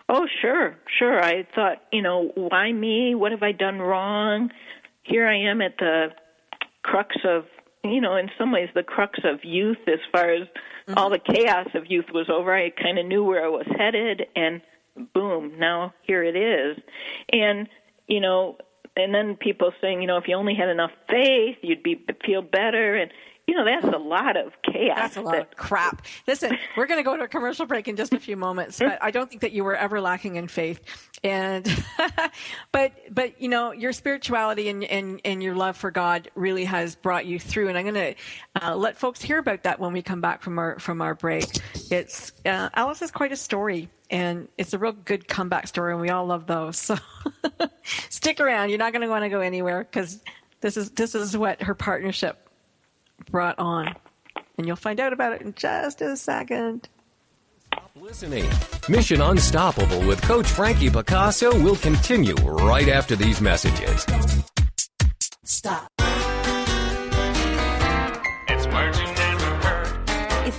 [0.09, 1.23] Oh, sure, sure.
[1.23, 3.13] I thought, you know, why me?
[3.13, 4.49] What have I done wrong?
[5.03, 6.07] Here I am at the
[6.81, 7.45] crux of,
[7.83, 10.95] you know, in some ways the crux of youth as far as mm-hmm.
[10.97, 12.55] all the chaos of youth was over.
[12.55, 14.61] I kind of knew where I was headed and
[15.13, 16.77] boom, now here it is.
[17.31, 17.69] And
[18.07, 18.57] you know,
[18.99, 22.41] and then people saying, you know, if you only had enough faith, you'd be feel
[22.41, 23.11] better, and
[23.49, 24.95] you know, that's a lot of chaos.
[24.95, 26.05] That's a lot of crap.
[26.27, 29.01] Listen, we're going to go to a commercial break in just a few moments, but
[29.01, 30.81] I don't think that you were ever lacking in faith.
[31.23, 31.67] And,
[32.71, 36.95] but, but, you know, your spirituality and, and, and your love for God really has
[36.95, 37.69] brought you through.
[37.69, 40.59] And I'm going to uh, let folks hear about that when we come back from
[40.59, 41.47] our, from our break.
[41.89, 46.01] It's, uh, Alice has quite a story and it's a real good comeback story and
[46.01, 46.91] we all love those.
[47.25, 47.28] So
[48.09, 48.69] stick around.
[48.69, 50.19] You're not going to want to go anywhere because
[50.61, 52.49] this is, this is what her partnership
[53.31, 53.95] brought on.
[54.57, 56.89] And you'll find out about it in just a second.
[57.67, 58.45] Stop listening.
[58.89, 64.05] Mission Unstoppable with Coach Frankie Picasso will continue right after these messages.
[65.43, 65.89] Stop.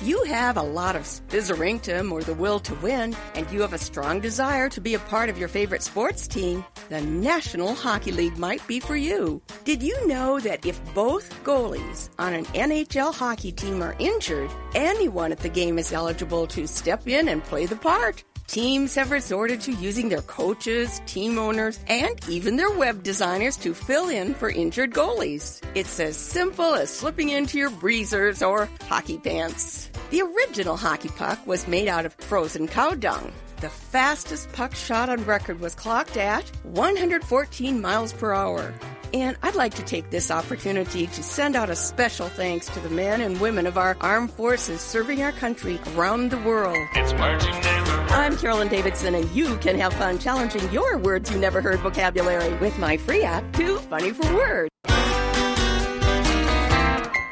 [0.01, 3.75] If you have a lot of spizzerinctum or the will to win, and you have
[3.75, 8.11] a strong desire to be a part of your favorite sports team, the National Hockey
[8.11, 9.43] League might be for you.
[9.65, 15.33] Did you know that if both goalies on an NHL hockey team are injured, anyone
[15.33, 18.25] at the game is eligible to step in and play the part?
[18.51, 23.73] Teams have resorted to using their coaches, team owners, and even their web designers to
[23.73, 25.63] fill in for injured goalies.
[25.77, 29.89] It's as simple as slipping into your breezers or hockey pants.
[30.11, 33.33] The original hockey puck was made out of frozen cow dung.
[33.61, 38.75] The fastest puck shot on record was clocked at 114 miles per hour.
[39.13, 42.91] And I'd like to take this opportunity to send out a special thanks to the
[42.91, 46.79] men and women of our armed forces serving our country around the world.
[46.95, 47.91] It's marching never.
[48.13, 52.55] I'm Carolyn Davidson, and you can have fun challenging your words you never heard vocabulary
[52.59, 54.71] with my free app, Too Funny for Words.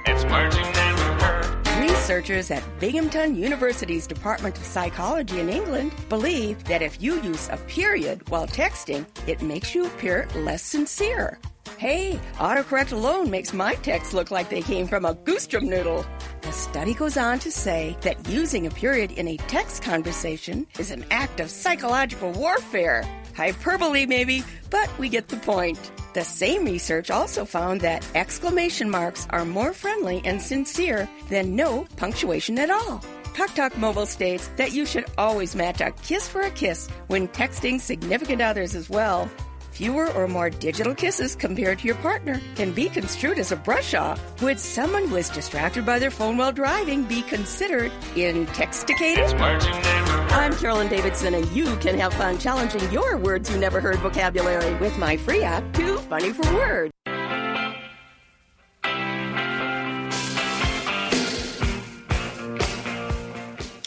[0.07, 0.79] It's never.
[1.81, 7.57] Researchers at Binghamton University's Department of Psychology in England believe that if you use a
[7.69, 11.39] period while texting, it makes you appear less sincere.
[11.77, 16.05] Hey, autocorrect alone makes my texts look like they came from a goostrum noodle.
[16.43, 20.91] The study goes on to say that using a period in a text conversation is
[20.91, 23.05] an act of psychological warfare.
[23.37, 25.93] Hyperbole, maybe, but we get the point.
[26.15, 31.87] The same research also found that exclamation marks are more friendly and sincere than no
[31.97, 33.05] punctuation at all.
[33.35, 37.29] Talk Talk Mobile states that you should always match a kiss for a kiss when
[37.29, 39.31] texting significant others as well.
[39.79, 43.95] Fewer or more digital kisses compared to your partner can be construed as a brush
[43.95, 44.21] off.
[44.43, 49.33] Would someone who is distracted by their phone while driving be considered intoxicated?
[49.37, 54.75] I'm Carolyn Davidson, and you can have fun challenging your words you never heard vocabulary
[54.81, 56.98] with my free app, Too Funny for Words.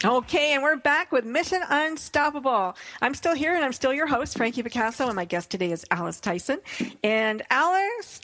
[0.04, 2.74] Okay, and we're back with Mission Unstoppable.
[3.00, 5.86] I'm still here and I'm still your host, Frankie Picasso, and my guest today is
[5.92, 6.58] Alice Tyson.
[7.04, 8.20] And Alice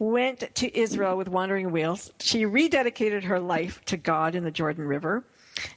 [0.00, 2.10] went to Israel with Wandering Wheels.
[2.18, 5.22] She rededicated her life to God in the Jordan River.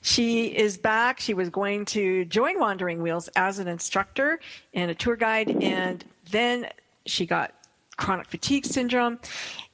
[0.01, 1.19] She is back.
[1.19, 4.39] She was going to join Wandering Wheels as an instructor
[4.73, 6.69] and a tour guide, and then
[7.05, 7.53] she got
[7.97, 9.19] chronic fatigue syndrome.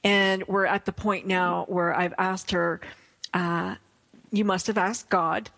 [0.04, 2.82] And we're at the point now where I've asked her,
[3.34, 3.76] uh,
[4.34, 5.50] You must have asked God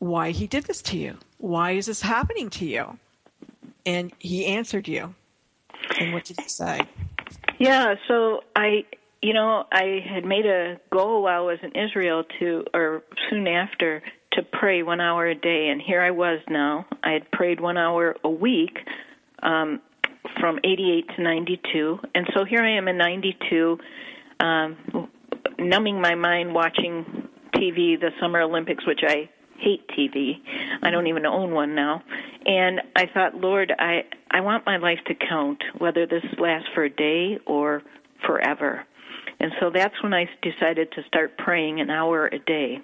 [0.00, 1.16] why he did this to you.
[1.38, 2.98] Why is this happening to you?
[3.86, 5.14] And he answered you.
[6.00, 6.80] And what did he say?
[7.58, 8.84] Yeah, so I,
[9.22, 13.46] you know, I had made a goal while I was in Israel to, or soon
[13.46, 16.86] after, to pray one hour a day, and here I was now.
[17.02, 18.78] I had prayed one hour a week
[19.42, 19.80] um,
[20.38, 23.78] from 88 to 92, and so here I am in 92,
[24.40, 25.08] um,
[25.58, 29.28] numbing my mind watching TV, the Summer Olympics, which I
[29.60, 30.40] hate TV.
[30.82, 32.02] I don't even own one now.
[32.46, 36.84] And I thought, Lord, I I want my life to count, whether this lasts for
[36.84, 37.82] a day or
[38.26, 38.84] forever.
[39.40, 42.80] And so that's when I decided to start praying an hour a day.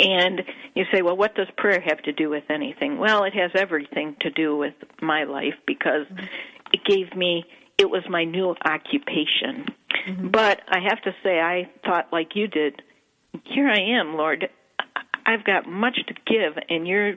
[0.00, 0.42] And
[0.74, 2.98] you say, well, what does prayer have to do with anything?
[2.98, 6.06] Well, it has everything to do with my life because
[6.72, 7.44] it gave me,
[7.78, 9.66] it was my new occupation.
[10.08, 10.28] Mm-hmm.
[10.28, 12.82] But I have to say, I thought like you did,
[13.44, 14.48] here I am, Lord.
[15.26, 17.14] I've got much to give, and you're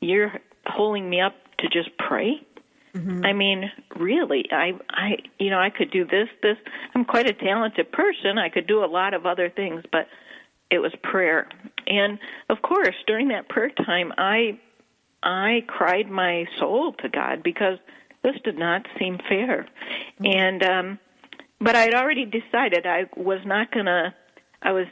[0.00, 0.32] you're
[0.66, 2.40] holding me up to just pray.
[2.94, 3.24] Mm-hmm.
[3.24, 6.56] I mean, really, I I you know I could do this this.
[6.94, 8.38] I'm quite a talented person.
[8.38, 10.08] I could do a lot of other things, but
[10.70, 11.48] it was prayer.
[11.86, 14.58] And of course, during that prayer time, I
[15.22, 17.78] I cried my soul to God because
[18.22, 19.66] this did not seem fair.
[20.20, 20.26] Mm-hmm.
[20.26, 20.98] And um
[21.60, 24.14] but I had already decided I was not going to
[24.62, 24.86] I was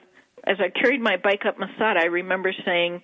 [0.46, 3.02] as I carried my bike up Masada, I remember saying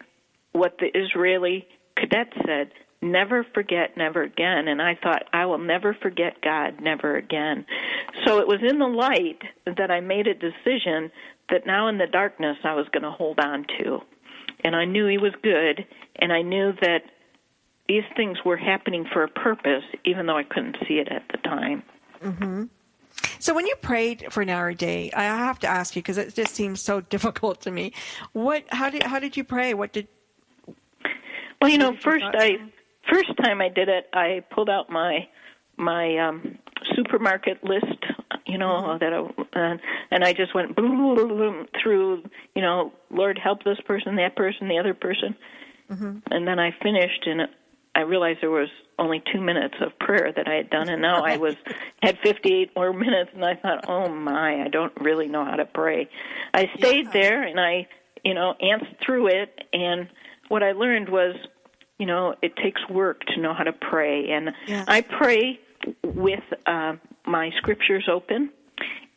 [0.53, 4.69] what the Israeli cadet said never forget, never again.
[4.69, 7.67] And I thought, I will never forget God, never again.
[8.25, 11.11] So it was in the light that I made a decision
[11.51, 13.99] that now in the darkness I was going to hold on to.
[14.65, 15.85] And I knew He was good,
[16.17, 17.03] and I knew that
[17.89, 21.39] these things were happening for a purpose, even though I couldn't see it at the
[21.39, 21.83] time.
[22.23, 22.65] Mm-hmm.
[23.39, 26.19] So when you prayed for an hour a day, I have to ask you because
[26.19, 27.93] it just seems so difficult to me.
[28.33, 28.65] What?
[28.69, 29.75] How did how did you pray?
[29.75, 30.09] What did?
[31.61, 32.59] Well, you know, first I
[33.11, 35.29] first time I did it, I pulled out my
[35.77, 36.59] my um
[36.97, 38.05] supermarket list,
[38.47, 38.99] you know, mm-hmm.
[38.99, 39.77] that I, uh,
[40.11, 44.37] and I just went boom, boom, boom, through, you know, Lord help this person, that
[44.37, 45.37] person, the other person,
[45.91, 46.19] mm-hmm.
[46.31, 47.43] and then I finished, and
[47.95, 51.23] I realized there was only two minutes of prayer that I had done, and now
[51.25, 51.55] I was
[52.03, 55.67] had 58 more minutes, and I thought, oh my, I don't really know how to
[55.67, 56.09] pray.
[56.55, 57.13] I stayed yeah.
[57.13, 57.87] there, and I,
[58.25, 60.09] you know, answered through it, and
[60.49, 61.35] what I learned was
[62.03, 64.33] you know, it takes work to know how to pray.
[64.33, 64.85] And yes.
[64.89, 65.61] I pray
[66.03, 68.51] with uh, my scriptures open,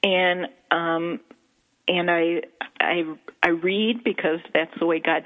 [0.04, 1.20] and um,
[1.88, 2.42] and I
[2.80, 3.04] I
[3.42, 5.26] I read because that's the way God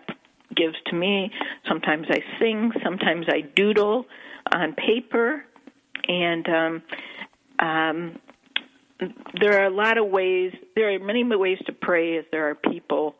[0.56, 1.32] gives to me.
[1.68, 4.06] Sometimes I sing, sometimes I doodle
[4.54, 5.46] on paper,
[6.08, 6.84] and um,
[7.60, 8.20] um,
[9.40, 10.54] there are a lot of ways.
[10.76, 13.16] There are many ways to pray as there are people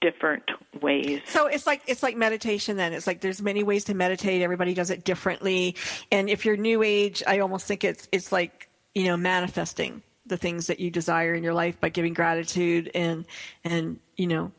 [0.00, 0.44] different
[0.80, 1.20] ways.
[1.26, 2.92] So it's like it's like meditation then.
[2.92, 4.42] It's like there's many ways to meditate.
[4.42, 5.76] Everybody does it differently.
[6.12, 10.36] And if you're new age, I almost think it's it's like, you know, manifesting the
[10.36, 13.26] things that you desire in your life by giving gratitude and
[13.64, 14.52] and you know,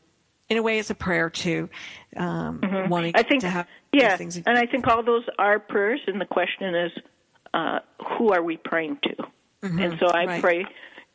[0.49, 1.69] in a way it's a prayer too.
[2.15, 2.89] Um mm-hmm.
[2.89, 4.37] wanting I think, to have yeah, things.
[4.37, 6.91] And I think all those are prayers and the question is
[7.53, 7.79] uh
[8.17, 9.15] who are we praying to?
[9.63, 9.79] Mm-hmm.
[9.79, 10.41] And so I right.
[10.41, 10.65] pray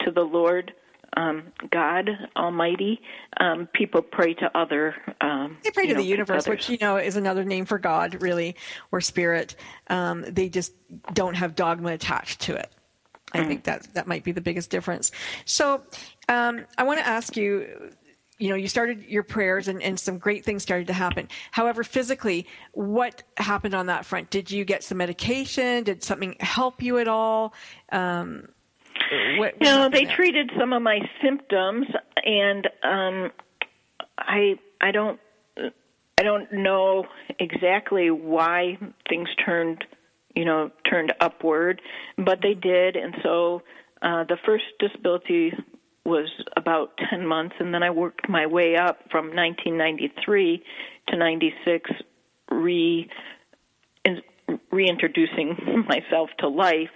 [0.05, 0.73] to the Lord
[1.17, 3.01] um, God Almighty.
[3.39, 4.95] Um, people pray to other.
[5.21, 8.23] Um, they pray to know, the universe, which you know is another name for God,
[8.23, 8.57] really,
[8.91, 9.57] or spirit.
[9.89, 10.73] Um, they just
[11.13, 12.71] don't have dogma attached to it.
[13.35, 15.11] I mm think that that might be the biggest difference.
[15.47, 15.83] So,
[16.29, 17.93] um, I want to ask you.
[18.43, 21.29] You know, you started your prayers and, and some great things started to happen.
[21.53, 24.31] However, physically, what happened on that front?
[24.31, 25.85] Did you get some medication?
[25.85, 27.55] Did something help you at all?
[27.93, 28.49] Um,
[29.39, 31.87] what, you know, they treated some of my symptoms,
[32.25, 33.31] and um,
[34.19, 35.21] I I don't
[35.57, 37.07] I don't know
[37.39, 38.77] exactly why
[39.09, 39.85] things turned
[40.35, 41.81] you know turned upward,
[42.19, 43.63] but they did, and so
[44.03, 45.53] uh, the first disability
[46.05, 50.63] was about 10 months and then I worked my way up from 1993
[51.09, 51.91] to 96
[52.51, 53.09] re
[54.71, 56.91] reintroducing myself to life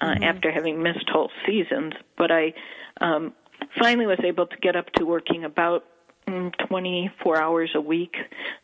[0.00, 0.24] uh, mm-hmm.
[0.24, 1.92] after having missed whole seasons.
[2.16, 2.54] But I
[3.00, 3.32] um,
[3.78, 5.84] finally was able to get up to working about
[6.26, 8.14] mm, 24 hours a week.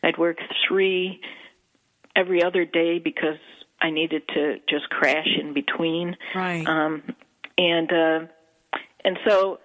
[0.03, 0.37] I'd work
[0.67, 1.21] three
[2.15, 3.37] every other day because
[3.81, 6.15] I needed to just crash in between.
[6.33, 6.65] Right.
[6.67, 7.03] Um,
[7.57, 8.19] and uh,
[9.03, 9.59] and so,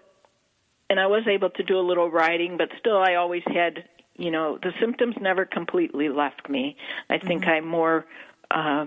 [0.91, 3.85] and I was able to do a little writing, but still, I always had,
[4.17, 6.77] you know, the symptoms never completely left me.
[7.09, 8.05] I think I more
[8.51, 8.87] uh,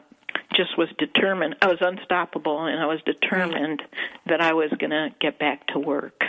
[0.53, 1.55] just was determined.
[1.61, 3.81] I was unstoppable, and I was determined
[4.27, 6.21] that I was going to get back to work.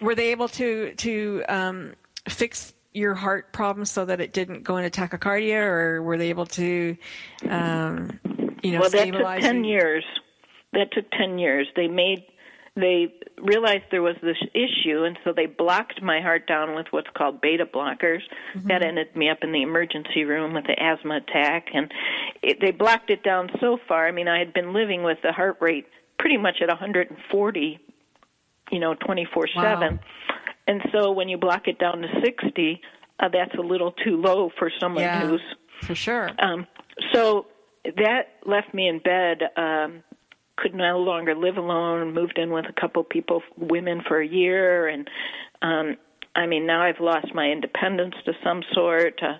[0.00, 1.94] Were they able to to um,
[2.28, 6.46] fix your heart problem so that it didn't go into tachycardia, or were they able
[6.46, 6.96] to,
[7.48, 8.18] um,
[8.62, 9.70] you know, well, that took ten you?
[9.70, 10.04] years.
[10.72, 11.68] That took ten years.
[11.76, 12.24] They made
[12.76, 13.12] they
[13.42, 17.40] realized there was this issue, and so they blocked my heart down with what's called
[17.40, 18.20] beta blockers.
[18.66, 21.90] That ended me up in the emergency room with an asthma attack, and
[22.42, 24.06] it, they blocked it down so far.
[24.06, 25.86] I mean, I had been living with the heart rate
[26.18, 27.78] pretty much at 140,
[28.70, 29.62] you know, 24 Wow.
[29.62, 30.00] seven.
[30.68, 32.80] And so when you block it down to 60,
[33.20, 35.26] uh, that's a little too low for someone Yeah.
[35.26, 35.42] who's
[35.82, 36.30] For sure.
[36.40, 36.66] um,
[37.14, 37.46] so
[37.84, 39.42] that left me in bed.
[39.56, 40.02] Um,
[40.56, 42.14] could no longer live alone.
[42.14, 45.08] Moved in with a couple people, women, for a year, and
[45.62, 45.96] um,
[46.34, 49.20] I mean now I've lost my independence to some sort.
[49.22, 49.38] Uh,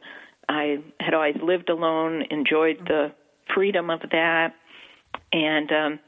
[0.49, 3.13] I had always lived alone, enjoyed the
[3.55, 4.55] freedom of that,
[5.33, 5.99] and um,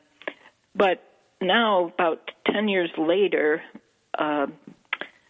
[0.74, 1.02] but
[1.40, 3.62] now about ten years later,
[4.18, 4.46] uh,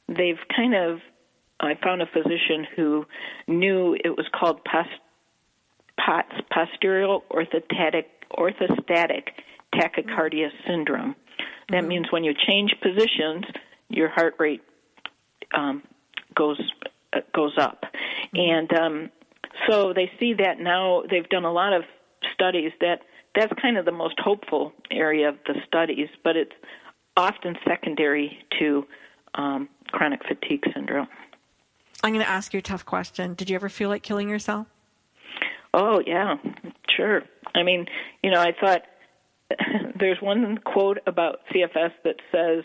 [0.08, 0.98] they've kind of
[1.60, 3.06] I found a physician who
[3.46, 4.88] knew it was called POTS,
[6.50, 9.28] posterior orthostatic, orthostatic
[9.74, 11.14] tachycardia syndrome.
[11.70, 13.44] That means when you change positions,
[13.88, 14.62] your heart rate
[15.54, 15.82] um,
[16.34, 16.60] goes
[17.12, 17.84] uh, goes up,
[18.34, 19.10] and um,
[19.68, 21.02] so they see that now.
[21.08, 21.82] They've done a lot of
[22.32, 23.00] studies that
[23.34, 26.52] that's kind of the most hopeful area of the studies, but it's
[27.16, 28.86] often secondary to
[29.34, 31.08] um, chronic fatigue syndrome.
[32.02, 33.34] I'm going to ask you a tough question.
[33.34, 34.66] Did you ever feel like killing yourself?
[35.74, 36.36] Oh yeah,
[36.96, 37.22] sure.
[37.54, 37.86] I mean,
[38.22, 38.82] you know, I thought
[39.99, 42.64] there's one quote about CFS that says,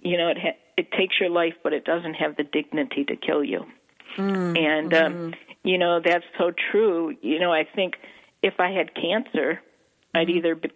[0.00, 3.16] you know, it ha- it takes your life, but it doesn't have the dignity to
[3.16, 3.64] kill you.
[4.56, 5.34] and um,
[5.64, 7.16] you know, that's so true.
[7.20, 7.94] You know, I think
[8.42, 9.60] if I had cancer,
[10.14, 10.70] I'd either be,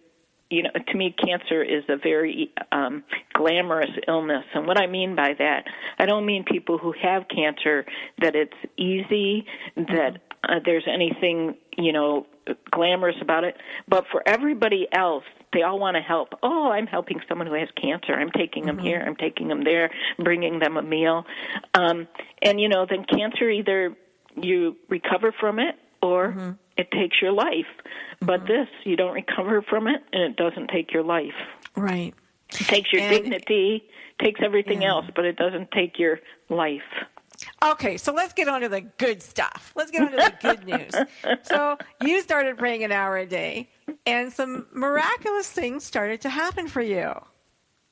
[0.51, 4.45] you know, to me, cancer is a very um, glamorous illness.
[4.55, 5.64] And what I mean by that,
[5.99, 7.87] I don't mean people who have cancer
[8.20, 12.26] that it's easy, that uh, there's anything, you know,
[12.70, 13.57] glamorous about it.
[13.88, 16.30] But for everybody else, they all want to help.
[16.43, 18.14] Oh, I'm helping someone who has cancer.
[18.14, 19.03] I'm taking them here.
[19.07, 19.90] I'm taking them there.
[20.18, 21.24] Bringing them a meal.
[21.74, 22.09] Um,
[22.40, 23.97] and you know, then cancer either
[24.34, 27.66] you recover from it or it takes your life.
[28.20, 31.34] But this, you don't recover from it, and it doesn't take your life.
[31.76, 32.14] Right.
[32.51, 33.84] It takes your And- dignity,
[34.20, 36.82] takes everything else, but it doesn't take your life.
[37.62, 39.72] Okay, so let's get on to the good stuff.
[39.74, 40.95] Let's get on to the good news.
[41.43, 43.68] So you started praying an hour a day,
[44.07, 47.12] and some miraculous things started to happen for you.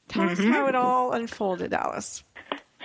[0.09, 2.25] Tell us how it all unfolded, Alice.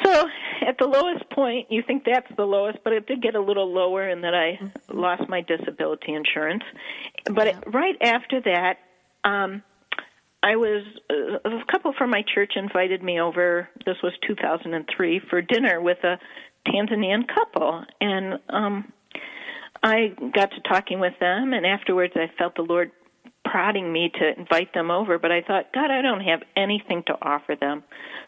[0.03, 0.27] So,
[0.67, 3.73] at the lowest point, you think that's the lowest, but it did get a little
[3.73, 4.59] lower in that I
[4.93, 6.63] lost my disability insurance.
[7.31, 8.77] But it, right after that,
[9.23, 9.63] um,
[10.43, 13.67] I was uh, a couple from my church invited me over.
[13.85, 16.19] This was 2003 for dinner with a
[16.67, 18.91] Tanzanian couple, and um,
[19.83, 21.53] I got to talking with them.
[21.53, 22.91] And afterwards, I felt the Lord
[23.43, 25.19] prodding me to invite them over.
[25.19, 27.83] But I thought, God, I don't have anything to offer them.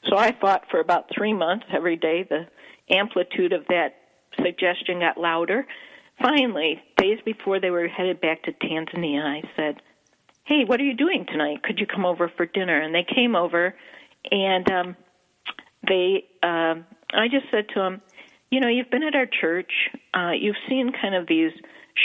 [0.07, 2.23] So I fought for about three months every day.
[2.23, 2.47] The
[2.89, 3.95] amplitude of that
[4.41, 5.65] suggestion got louder.
[6.21, 9.81] Finally, days before they were headed back to Tanzania, I said,
[10.45, 11.63] hey, what are you doing tonight?
[11.63, 12.79] Could you come over for dinner?
[12.79, 13.75] And they came over,
[14.31, 14.95] and um,
[15.87, 18.01] they, um, I just said to them,
[18.49, 19.71] you know, you've been at our church,
[20.13, 21.51] uh, you've seen kind of these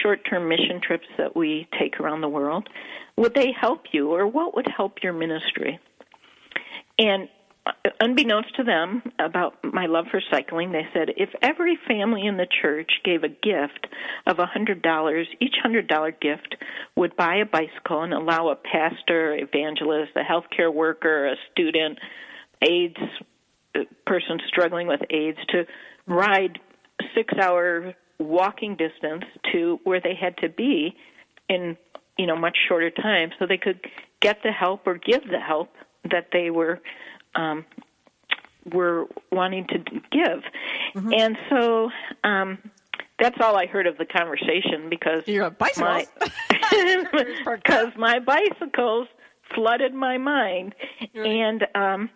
[0.02, 2.68] short-term mission trips that we take around the world.
[3.16, 5.78] Would they help you, or what would help your ministry?
[6.98, 7.28] And
[7.64, 12.36] uh, unbeknownst to them about my love for cycling, they said if every family in
[12.36, 13.86] the church gave a gift
[14.26, 16.56] of a hundred dollars, each hundred dollar gift
[16.96, 21.98] would buy a bicycle and allow a pastor, evangelist, a healthcare worker, a student,
[22.62, 22.96] AIDS
[23.76, 25.64] uh, person struggling with AIDS to
[26.06, 26.58] ride
[27.14, 30.94] six hour walking distance to where they had to be
[31.48, 31.76] in
[32.18, 33.80] you know much shorter time so they could
[34.20, 35.70] get the help or give the help
[36.10, 36.80] that they were
[37.34, 37.64] um,
[38.72, 39.78] were wanting to
[40.10, 40.42] give,
[40.94, 41.90] and so
[42.22, 42.58] um,
[43.18, 45.84] that's all I heard of the conversation because You're a bicycle.
[45.84, 46.06] my
[47.56, 49.08] because my bicycles
[49.54, 50.74] flooded my mind,
[51.14, 52.10] and um,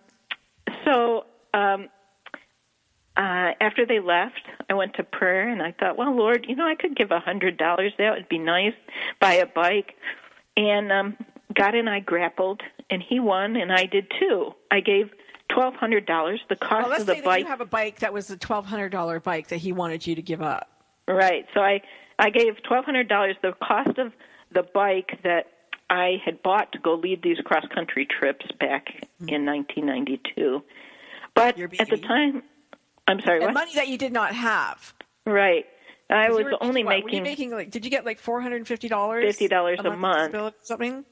[0.84, 1.24] so
[1.55, 1.89] um,
[3.17, 6.67] uh, after they left, I went to prayer and I thought, well, Lord, you know,
[6.67, 7.93] I could give a hundred dollars.
[7.99, 8.75] That would be nice.
[9.21, 9.95] Buy a bike,
[10.57, 11.17] and um,
[11.55, 14.53] God and I grappled, and He won, and I did too.
[14.71, 15.11] I gave
[15.49, 16.41] twelve hundred dollars.
[16.49, 17.25] The cost well, of the bike.
[17.25, 20.07] That you have a bike that was a twelve hundred dollar bike that He wanted
[20.07, 20.69] you to give up.
[21.09, 21.47] Right.
[21.55, 21.81] So I
[22.19, 23.37] I gave twelve hundred dollars.
[23.43, 24.12] The cost of
[24.53, 25.47] the bike that
[25.89, 28.89] I had bought to go lead these cross country trips back
[29.23, 29.35] Mm-hmm.
[29.35, 30.62] in 1992.
[31.35, 32.43] But at the time,
[33.07, 33.41] I'm sorry.
[33.41, 33.55] What?
[33.55, 34.95] money that you did not have.
[35.25, 35.67] Right.
[36.09, 37.71] I was were only what, Were you making making like?
[37.71, 39.25] Did you get like four hundred and fifty dollars?
[39.25, 40.37] fifty dollars a month.
[40.63, 41.05] Something.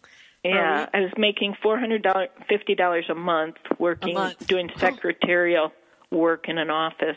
[0.45, 0.89] Yeah.
[0.93, 2.07] I was making four hundred
[2.49, 4.47] fifty dollars a month, working, month.
[4.47, 5.73] doing secretarial
[6.11, 7.17] work in an office,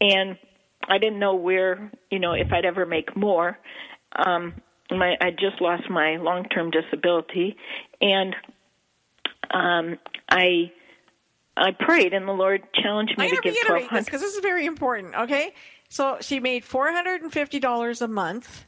[0.00, 0.36] and
[0.88, 3.58] I didn't know where, you know, if I'd ever make more.
[4.14, 4.54] Um,
[4.90, 7.56] my, I just lost my long-term disability,
[8.00, 8.34] and
[9.52, 9.98] um,
[10.30, 10.72] I,
[11.56, 14.40] I prayed, and the Lord challenged me I'm to give twelve this because this is
[14.40, 15.14] very important.
[15.14, 15.54] Okay,
[15.88, 18.66] so she made four hundred and fifty dollars a month.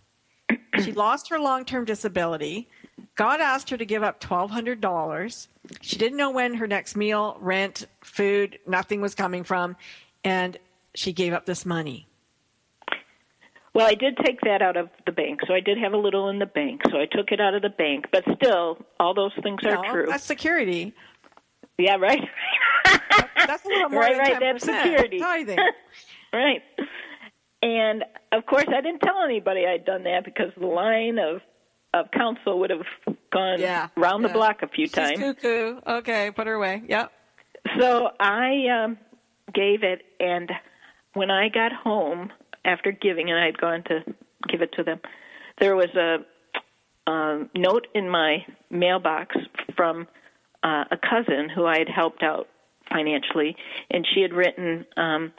[0.82, 2.68] she lost her long-term disability.
[3.14, 5.48] God asked her to give up twelve hundred dollars.
[5.82, 9.76] She didn't know when her next meal, rent, food, nothing was coming from,
[10.24, 10.56] and
[10.94, 12.06] she gave up this money.
[13.74, 16.30] Well, I did take that out of the bank, so I did have a little
[16.30, 16.80] in the bank.
[16.90, 19.82] So I took it out of the bank, but still, all those things are No,
[19.92, 20.06] true.
[20.08, 20.94] That's security.
[21.76, 22.18] Yeah, right.
[23.46, 24.42] That's a little more right, than right.
[24.42, 24.60] 10%.
[24.60, 25.18] That's security.
[25.18, 25.58] Tithing.
[26.32, 26.62] right.
[27.62, 31.40] And of course, I didn't tell anybody I'd done that because the line of
[31.94, 32.84] of counsel would have
[33.32, 33.88] gone Yeah.
[33.96, 35.18] round the block a few She's times.
[35.18, 35.80] cuckoo.
[35.86, 36.82] Okay, put her away.
[36.86, 37.10] Yep.
[37.80, 38.98] So I um,
[39.54, 40.52] gave it, and
[41.14, 42.30] when I got home
[42.64, 44.00] after giving, and I'd gone to
[44.48, 45.00] give it to them,
[45.58, 49.34] there was a um, note in my mailbox
[49.74, 50.06] from
[50.62, 52.48] uh, a cousin who I had helped out
[52.90, 53.56] financially,
[53.90, 55.32] and she had written, um,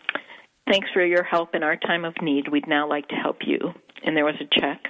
[0.68, 2.47] "Thanks for your help in our time of need.
[2.47, 3.74] We'd now like to help you."
[4.04, 4.88] And there was a check.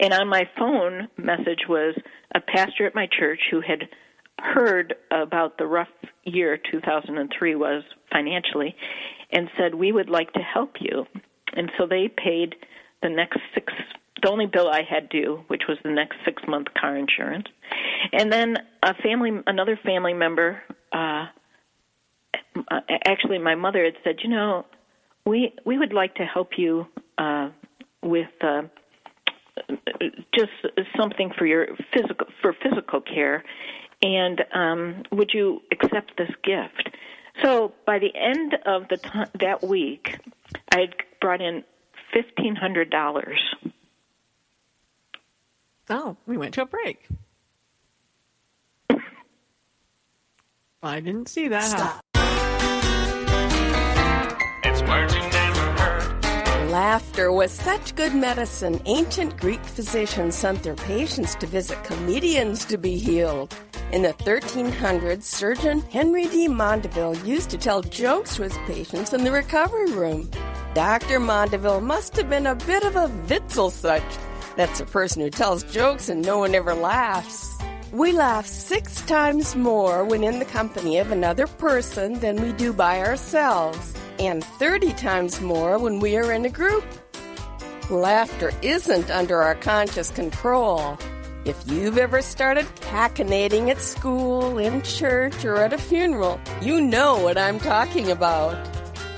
[0.00, 1.94] And on my phone message was
[2.34, 3.88] a pastor at my church who had
[4.38, 5.88] heard about the rough
[6.24, 8.74] year 2003 was financially
[9.32, 11.06] and said, We would like to help you.
[11.54, 12.54] And so they paid
[13.02, 13.72] the next six,
[14.22, 17.46] the only bill I had due, which was the next six month car insurance.
[18.12, 20.62] And then a family, another family member,
[20.92, 21.26] uh,
[23.06, 24.66] actually my mother had said, You know,
[25.24, 26.86] we, we would like to help you
[27.18, 27.50] uh,
[28.02, 28.28] with.
[28.40, 28.62] Uh,
[30.34, 30.52] just
[30.96, 33.42] something for your physical for physical care
[34.02, 36.90] and um would you accept this gift
[37.42, 40.18] so by the end of the time that week
[40.72, 41.64] i had brought in
[42.12, 43.40] fifteen hundred dollars
[45.88, 47.06] Oh, we went to a break.
[50.82, 51.70] I didn't see that.
[51.70, 52.05] Stop.
[56.70, 62.76] Laughter was such good medicine, ancient Greek physicians sent their patients to visit comedians to
[62.76, 63.54] be healed.
[63.92, 69.24] In the 1300s, surgeon Henry de Mondeville used to tell jokes to his patients in
[69.24, 70.30] the recovery room.
[70.74, 71.20] Dr.
[71.20, 74.18] Mondeville must have been a bit of a Witzelsucht.
[74.56, 77.56] That's a person who tells jokes and no one ever laughs.
[77.92, 82.72] We laugh six times more when in the company of another person than we do
[82.72, 86.84] by ourselves, and 30 times more when we are in a group.
[87.90, 90.98] Laughter isn't under our conscious control.
[91.44, 97.22] If you've ever started cachinnating at school, in church, or at a funeral, you know
[97.22, 98.56] what I'm talking about.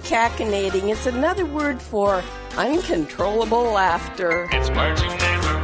[0.05, 2.23] Cachinnating is another word for
[2.59, 4.47] uncontrollable laughter.
[4.53, 5.09] It's words you.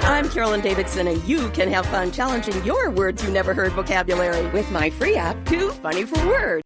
[0.05, 4.47] I'm Carolyn Davidson, and you can have fun challenging your words you never heard vocabulary
[4.51, 6.64] with my free app, Too Funny for Words.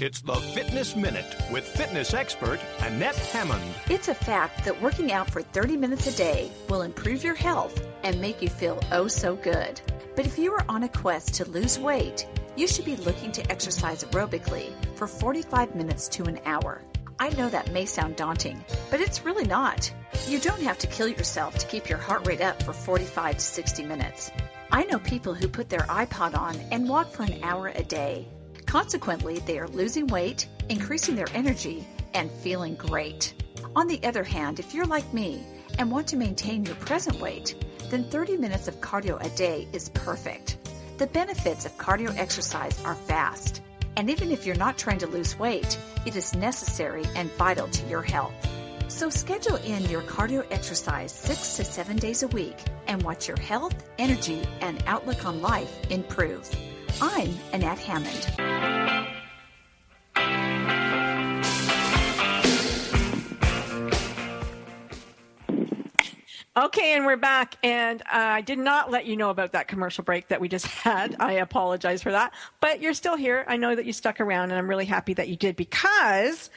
[0.00, 3.62] It's the Fitness Minute with fitness expert Annette Hammond.
[3.88, 7.86] It's a fact that working out for 30 minutes a day will improve your health
[8.02, 9.80] and make you feel oh so good.
[10.16, 12.26] But if you are on a quest to lose weight,
[12.56, 16.82] you should be looking to exercise aerobically for 45 minutes to an hour.
[17.20, 19.92] I know that may sound daunting, but it's really not.
[20.26, 23.40] You don't have to kill yourself to keep your heart rate up for 45 to
[23.40, 24.32] 60 minutes.
[24.72, 28.26] I know people who put their iPod on and walk for an hour a day.
[28.72, 33.34] Consequently, they are losing weight, increasing their energy, and feeling great.
[33.76, 35.44] On the other hand, if you're like me
[35.78, 37.54] and want to maintain your present weight,
[37.90, 40.56] then 30 minutes of cardio a day is perfect.
[40.96, 43.60] The benefits of cardio exercise are vast,
[43.98, 47.88] and even if you're not trying to lose weight, it is necessary and vital to
[47.88, 48.32] your health.
[48.88, 52.56] So schedule in your cardio exercise six to seven days a week
[52.86, 56.48] and watch your health, energy, and outlook on life improve.
[57.00, 58.28] I'm Annette Hammond.
[66.54, 67.56] Okay, and we're back.
[67.62, 70.66] And uh, I did not let you know about that commercial break that we just
[70.66, 71.16] had.
[71.18, 72.34] I apologize for that.
[72.60, 73.44] But you're still here.
[73.48, 76.50] I know that you stuck around, and I'm really happy that you did because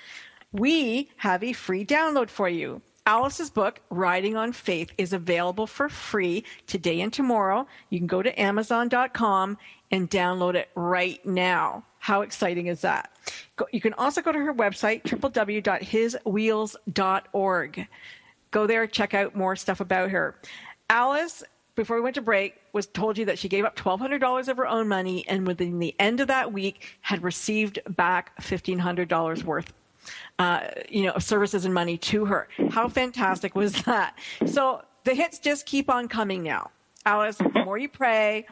[0.52, 2.82] we have a free download for you.
[3.08, 7.68] Alice's book, Riding on Faith, is available for free today and tomorrow.
[7.92, 9.58] You can go to Amazon.com
[9.92, 11.84] and download it right now.
[12.00, 13.12] How exciting is that?
[13.72, 17.88] You can also go to her website, www.hiswheels.org.
[18.52, 20.36] Go there, check out more stuff about her.
[20.90, 21.44] Alice,
[21.76, 24.68] before we went to break, was told you that she gave up $1,200 of her
[24.68, 29.74] own money and within the end of that week had received back $1,500 worth
[30.40, 32.48] uh, you know, of services and money to her.
[32.70, 34.18] How fantastic was that?
[34.46, 36.72] So the hits just keep on coming now.
[37.06, 38.46] Alice, the more you pray,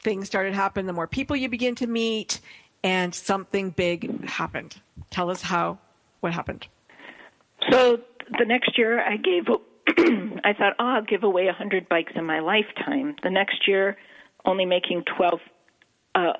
[0.00, 2.40] things started happening, the more people you begin to meet,
[2.82, 4.80] and something big happened.
[5.10, 5.78] Tell us how,
[6.20, 6.66] what happened.
[7.70, 7.98] So
[8.38, 9.46] the next year I gave,
[10.44, 13.16] I thought, oh, I'll give away a 100 bikes in my lifetime.
[13.22, 13.96] The next year,
[14.44, 15.40] only making 12,
[16.14, 16.32] uh,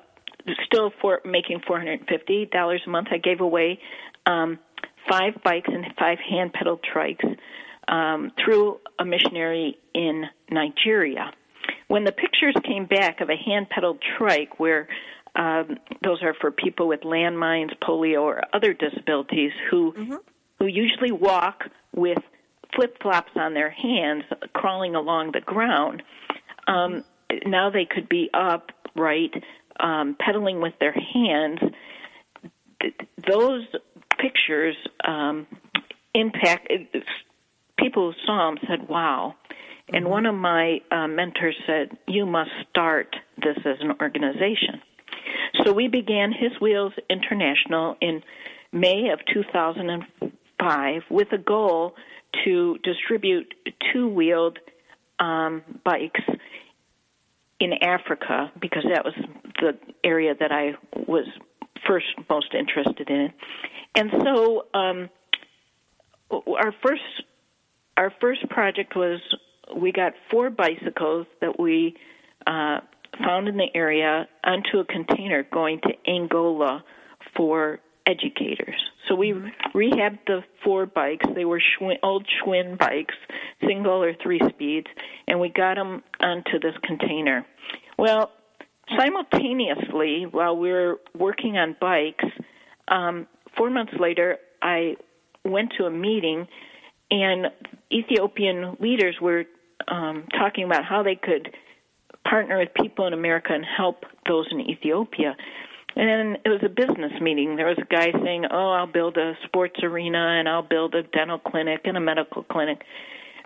[0.65, 3.79] still for making $450 a month, I gave away
[4.25, 4.59] um,
[5.09, 7.25] five bikes and five hand pedal trikes
[7.87, 11.31] um, through a missionary in Nigeria.
[11.87, 14.87] When the pictures came back of a hand pedal trike, where
[15.37, 20.15] um, those are for people with landmines, polio, or other disabilities who mm-hmm.
[20.59, 21.63] who usually walk
[21.95, 22.17] with
[22.75, 24.23] flip flops on their hands,
[24.53, 26.03] crawling along the ground.
[26.67, 27.03] Um,
[27.45, 29.43] now they could be upright,
[29.79, 31.59] um, pedaling with their hands.
[33.27, 33.65] Those
[34.19, 34.75] pictures
[35.07, 35.45] um,
[36.13, 36.71] impact
[37.77, 39.35] people who saw them said, "Wow."
[39.89, 40.11] And mm-hmm.
[40.11, 44.81] one of my uh, mentors said, "You must start this as an organization."
[45.63, 48.23] So we began His Wheels International in
[48.71, 51.95] May of 2005 with a goal
[52.43, 53.53] to distribute
[53.91, 54.59] two-wheeled
[55.19, 56.21] um, bikes
[57.59, 59.13] in Africa because that was
[59.59, 60.75] the area that I
[61.07, 61.25] was
[61.87, 63.33] first most interested in.
[63.95, 65.09] And so um,
[66.31, 67.01] our first
[67.95, 69.19] our first project was
[69.75, 71.95] we got four bicycles that we
[72.45, 72.79] uh,
[73.23, 76.83] found in the area onto a container going to Angola
[77.35, 78.75] for educators.
[79.07, 79.77] So we mm-hmm.
[79.77, 81.25] rehabbed the four bikes.
[81.35, 83.15] They were Schwinn, old Schwinn bikes,
[83.65, 84.87] single or three speeds,
[85.27, 87.45] and we got them onto this container.
[87.97, 88.31] Well,
[88.97, 92.25] simultaneously, while we were working on bikes,
[92.87, 94.95] um, four months later, I
[95.43, 96.47] went to a meeting,
[97.11, 97.47] and
[97.91, 99.45] Ethiopian leaders were
[99.87, 101.53] um, talking about how they could
[102.27, 105.35] partner with people in America and help those in Ethiopia.
[105.95, 107.55] And it was a business meeting.
[107.55, 111.03] There was a guy saying, "Oh, I'll build a sports arena and I'll build a
[111.03, 112.83] dental clinic and a medical clinic."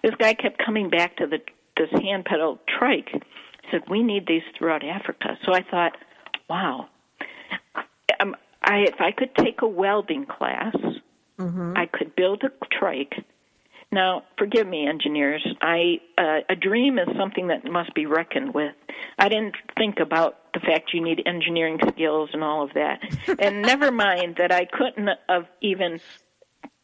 [0.03, 1.39] This guy kept coming back to the
[1.77, 3.09] this hand pedal trike.
[3.13, 5.95] He said, "We need these throughout Africa." So I thought,
[6.49, 6.89] "Wow,
[8.19, 10.75] um, I if I could take a welding class,
[11.39, 11.73] mm-hmm.
[11.77, 13.23] I could build a trike."
[13.93, 15.45] Now, forgive me, engineers.
[15.61, 18.73] I uh, a dream is something that must be reckoned with.
[19.19, 23.01] I didn't think about the fact you need engineering skills and all of that,
[23.39, 25.99] and never mind that I couldn't have even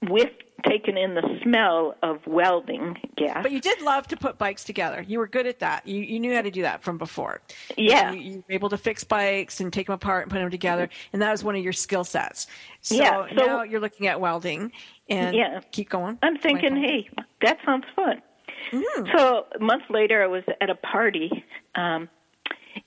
[0.01, 0.31] with
[0.65, 3.39] taken in the smell of welding gas.
[3.43, 5.03] But you did love to put bikes together.
[5.07, 5.87] You were good at that.
[5.87, 7.41] You you knew how to do that from before.
[7.77, 10.49] Yeah, you, you were able to fix bikes and take them apart and put them
[10.49, 12.47] together, and that was one of your skill sets.
[12.81, 14.71] So, yeah, so now you're looking at welding,
[15.09, 15.61] and yeah.
[15.71, 16.17] keep going.
[16.21, 17.09] I'm thinking, hey,
[17.41, 18.21] that sounds fun.
[18.71, 19.07] Mm-hmm.
[19.15, 21.43] So a month later, I was at a party.
[21.75, 22.09] Um,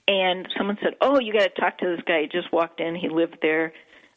[0.08, 2.22] and someone said, "Oh, you got to talk to this guy.
[2.22, 2.94] He just walked in.
[2.94, 3.72] He lived there.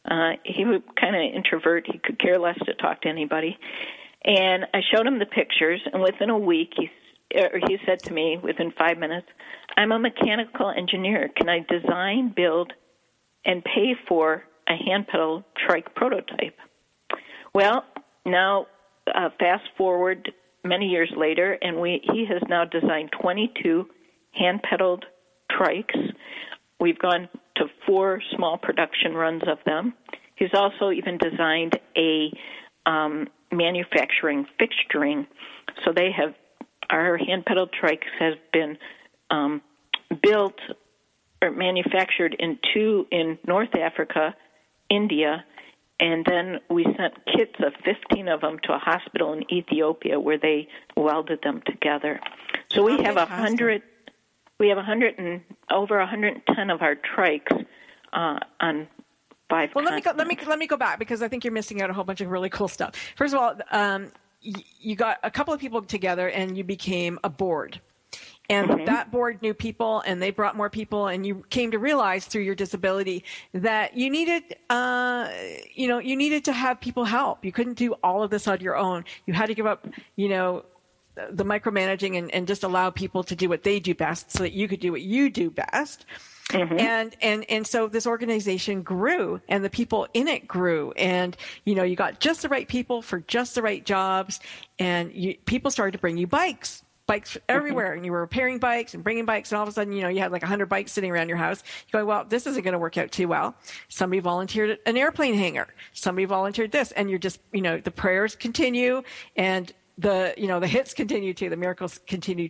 [0.08, 1.86] Uh, he was kind of introvert.
[1.90, 3.58] He could care less to talk to anybody.
[4.24, 6.90] And I showed him the pictures, and within a week, he
[7.36, 9.26] or he said to me within five minutes,
[9.76, 11.30] "I'm a mechanical engineer.
[11.36, 12.72] Can I design, build,
[13.44, 16.56] and pay for a hand pedal trike prototype?"
[17.52, 17.84] Well,
[18.24, 18.66] now
[19.12, 20.32] uh, fast forward
[20.62, 23.86] many years later, and we he has now designed 22
[24.32, 25.04] hand pedaled
[25.50, 26.12] trikes.
[26.80, 29.94] We've gone to four small production runs of them.
[30.36, 32.32] He's also even designed a
[32.86, 35.26] um, manufacturing fixturing.
[35.84, 36.34] So they have
[36.90, 38.76] our hand pedal trikes has been
[39.30, 39.62] um,
[40.22, 40.58] built
[41.40, 44.34] or manufactured in two in North Africa,
[44.88, 45.44] India,
[46.00, 50.38] and then we sent kits of 15 of them to a hospital in Ethiopia where
[50.38, 52.20] they welded them together.
[52.70, 53.82] So we have a hundred
[54.58, 55.40] we have 100 and
[55.70, 57.66] over 110 of our trikes
[58.12, 58.88] uh, on
[59.48, 59.70] five.
[59.74, 61.82] Well, let me go, let me let me go back because I think you're missing
[61.82, 62.94] out a whole bunch of really cool stuff.
[63.16, 67.30] First of all, um, you got a couple of people together and you became a
[67.30, 67.80] board.
[68.50, 68.84] And mm-hmm.
[68.84, 72.42] that board knew people and they brought more people and you came to realize through
[72.42, 73.24] your disability
[73.54, 75.30] that you needed, uh,
[75.74, 77.42] you know, you needed to have people help.
[77.42, 79.04] You couldn't do all of this on your own.
[79.26, 80.64] You had to give up, you know,
[81.30, 84.52] the micromanaging and, and just allow people to do what they do best so that
[84.52, 86.06] you could do what you do best.
[86.50, 86.78] Mm-hmm.
[86.78, 91.74] And and and so this organization grew, and the people in it grew, and you
[91.74, 94.40] know you got just the right people for just the right jobs,
[94.78, 97.40] and you, people started to bring you bikes bikes mm-hmm.
[97.48, 97.92] everywhere.
[97.92, 99.52] And you were repairing bikes and bringing bikes.
[99.52, 101.38] And all of a sudden you know you had like 100 bikes sitting around your
[101.38, 101.62] house.
[101.88, 103.54] You go well this isn't going to work out too well.
[103.88, 105.68] Somebody volunteered an airplane hangar.
[105.92, 106.92] Somebody volunteered this.
[106.92, 109.02] And you're just you know the prayers continue.
[109.36, 112.48] And the you know the hits continue too the miracles continue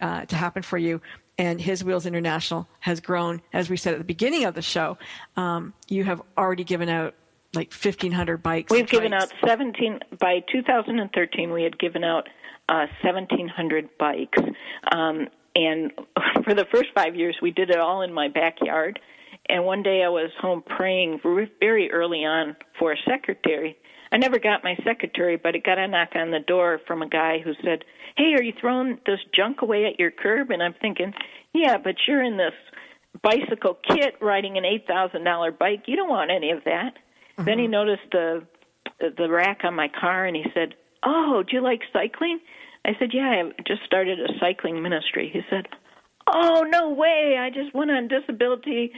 [0.00, 1.00] uh, to happen for you
[1.38, 4.98] and His Wheels International has grown, as we said at the beginning of the show.
[5.36, 7.14] Um, you have already given out
[7.54, 8.70] like 1,500 bikes.
[8.70, 12.28] We've given out 17, by 2013, we had given out
[12.68, 14.38] uh, 1,700 bikes.
[14.92, 15.92] Um, and
[16.44, 18.98] for the first five years, we did it all in my backyard.
[19.48, 21.20] And one day I was home praying
[21.60, 23.76] very early on for a secretary.
[24.14, 27.08] I never got my secretary, but it got a knock on the door from a
[27.08, 27.84] guy who said,
[28.16, 30.52] hey, are you throwing this junk away at your curb?
[30.52, 31.12] And I'm thinking,
[31.52, 32.52] yeah, but you're in this
[33.24, 35.84] bicycle kit riding an eight thousand dollar bike.
[35.86, 36.92] You don't want any of that.
[36.94, 37.44] Mm-hmm.
[37.44, 38.46] Then he noticed the
[39.00, 42.38] the rack on my car, and he said, "Oh, do you like cycling?"
[42.84, 45.66] I said, "Yeah, I just started a cycling ministry." He said,
[46.26, 47.36] "Oh, no way!
[47.38, 48.92] I just went on disability.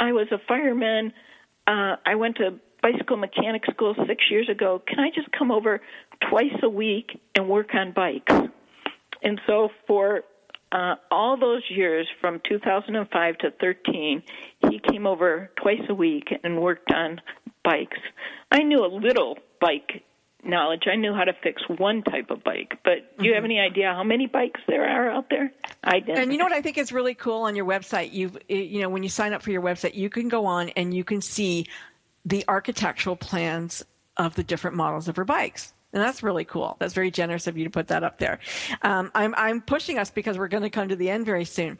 [0.00, 1.12] I was a fireman.
[1.66, 4.82] Uh, I went to bicycle mechanic school six years ago.
[4.86, 5.80] Can I just come over
[6.28, 8.32] twice a week and work on bikes?"
[9.22, 10.24] And so for
[10.72, 14.22] uh, all those years from 2005 to 13,
[14.70, 17.20] he came over twice a week and worked on
[17.62, 17.98] bikes.
[18.50, 20.02] I knew a little bike
[20.44, 20.84] knowledge.
[20.90, 23.52] I knew how to fix one type of bike, but do you have mm-hmm.
[23.52, 25.52] any idea how many bikes there are out there?
[25.84, 26.18] I didn't.
[26.18, 28.12] And you know what I think is really cool on your website?
[28.12, 30.92] You you know when you sign up for your website, you can go on and
[30.94, 31.66] you can see
[32.24, 33.84] the architectural plans
[34.16, 35.72] of the different models of her bikes.
[35.92, 36.76] And that's really cool.
[36.78, 38.38] That's very generous of you to put that up there.
[38.80, 41.78] Um, I'm, I'm pushing us because we're going to come to the end very soon.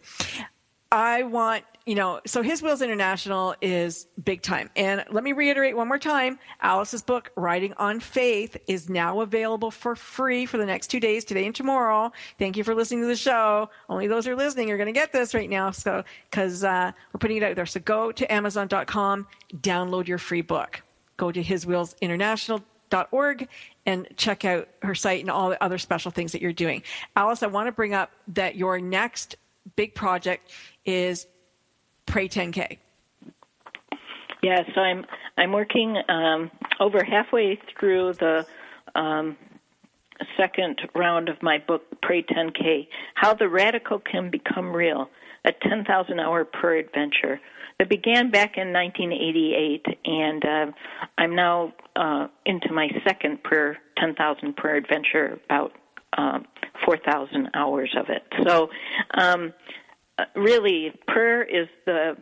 [0.93, 4.69] I want, you know, so His Wheels International is big time.
[4.77, 9.71] And let me reiterate one more time Alice's book, Riding on Faith, is now available
[9.71, 12.13] for free for the next two days, today and tomorrow.
[12.39, 13.71] Thank you for listening to the show.
[13.89, 15.71] Only those who are listening are going to get this right now.
[15.71, 17.65] So, because uh, we're putting it out there.
[17.65, 19.27] So go to Amazon.com,
[19.57, 20.83] download your free book.
[21.17, 22.63] Go to His Wheels International
[23.11, 23.49] org
[23.87, 26.83] and check out her site and all the other special things that you're doing.
[27.17, 29.37] Alice, I want to bring up that your next
[29.77, 30.51] big project
[30.85, 31.27] is
[32.07, 32.79] Pray 10K.
[34.43, 35.05] Yeah, so I'm
[35.39, 36.51] I'm working um,
[36.81, 38.45] over halfway through the
[38.97, 39.37] um,
[40.37, 45.09] second round of my book, Pray 10K: How the Radical Can Become Real,
[45.45, 47.41] a 10,000 hour prayer adventure
[47.83, 50.67] it began back in 1988, and uh,
[51.19, 55.73] I'm now uh, into my second prayer 10,000 prayer adventure, about
[56.17, 56.47] um,
[56.93, 58.23] 4,000 hours of it.
[58.47, 58.69] So,
[59.15, 59.55] um,
[60.19, 62.17] uh, really, prayer is the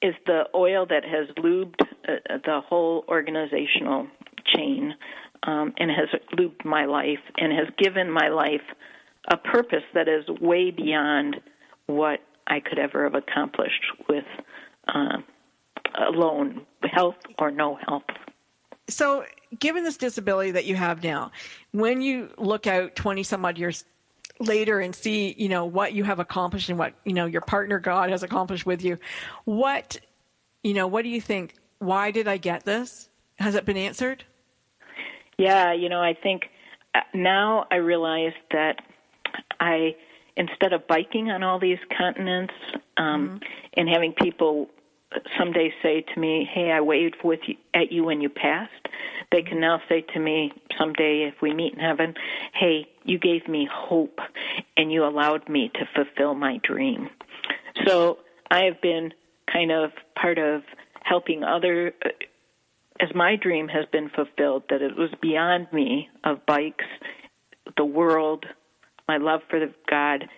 [0.00, 4.08] is the oil that has lubed uh, the whole organizational
[4.44, 4.94] chain,
[5.44, 8.62] um, and has lubed my life, and has given my life
[9.30, 11.36] a purpose that is way beyond
[11.86, 14.24] what I could ever have accomplished with
[14.88, 15.18] uh,
[16.08, 18.02] alone, health or no health.
[18.88, 19.24] So,
[19.60, 21.30] given this disability that you have now,
[21.70, 23.84] when you look out 20 some odd years
[24.42, 27.78] later and see, you know, what you have accomplished and what, you know, your partner
[27.78, 28.98] God has accomplished with you,
[29.44, 29.98] what,
[30.62, 31.54] you know, what do you think?
[31.78, 33.08] Why did I get this?
[33.36, 34.24] Has it been answered?
[35.38, 36.42] Yeah, you know, I think
[36.94, 38.76] uh, now I realize that
[39.60, 39.96] I
[40.36, 42.54] instead of biking on all these continents
[42.96, 43.36] um, mm-hmm.
[43.74, 44.68] and having people
[45.38, 48.88] someday say to me, "Hey, I waved with you, at you when you passed,"
[49.30, 52.14] they can now say to me someday, if we meet in heaven,
[52.54, 54.18] "Hey, you gave me hope,
[54.76, 57.10] and you allowed me to fulfill my dream."
[57.86, 58.18] So
[58.50, 59.12] I have been
[59.52, 60.62] kind of part of
[61.02, 61.94] helping other.
[63.00, 66.84] As my dream has been fulfilled, that it was beyond me of bikes,
[67.76, 68.46] the world,
[69.08, 70.28] my love for the God,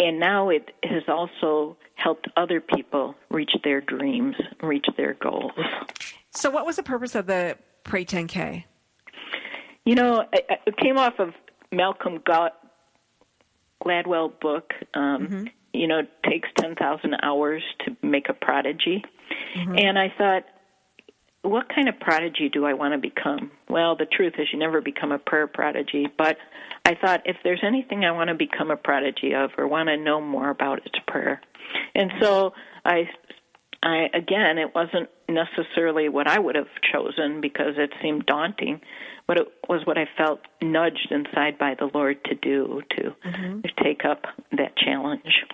[0.00, 5.52] and now it has also helped other people reach their dreams, reach their goals.
[6.30, 8.64] So, what was the purpose of the Pray 10K?
[9.84, 11.34] You know, it came off of
[11.74, 12.20] Malcolm
[13.84, 14.72] Gladwell book.
[14.94, 15.44] Um, mm-hmm.
[15.72, 19.02] You know, takes ten thousand hours to make a prodigy,
[19.56, 19.74] mm-hmm.
[19.76, 20.44] and I thought
[21.44, 23.50] what kind of prodigy do I want to become?
[23.68, 26.06] Well, the truth is, you never become a prayer prodigy.
[26.16, 26.38] But
[26.86, 29.96] I thought if there's anything I want to become a prodigy of or want to
[29.96, 31.42] know more about, it's prayer.
[31.94, 32.54] And so
[32.84, 33.10] I,
[33.84, 38.80] I again, it wasn't necessarily what I would have chosen because it seemed daunting,
[39.26, 43.60] but it was what I felt nudged inside by the Lord to do to, mm-hmm.
[43.60, 45.44] to take up that challenge.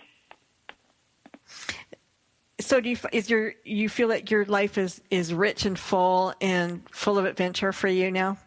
[2.60, 6.32] So do you is your you feel that your life is is rich and full
[6.40, 8.38] and full of adventure for you now?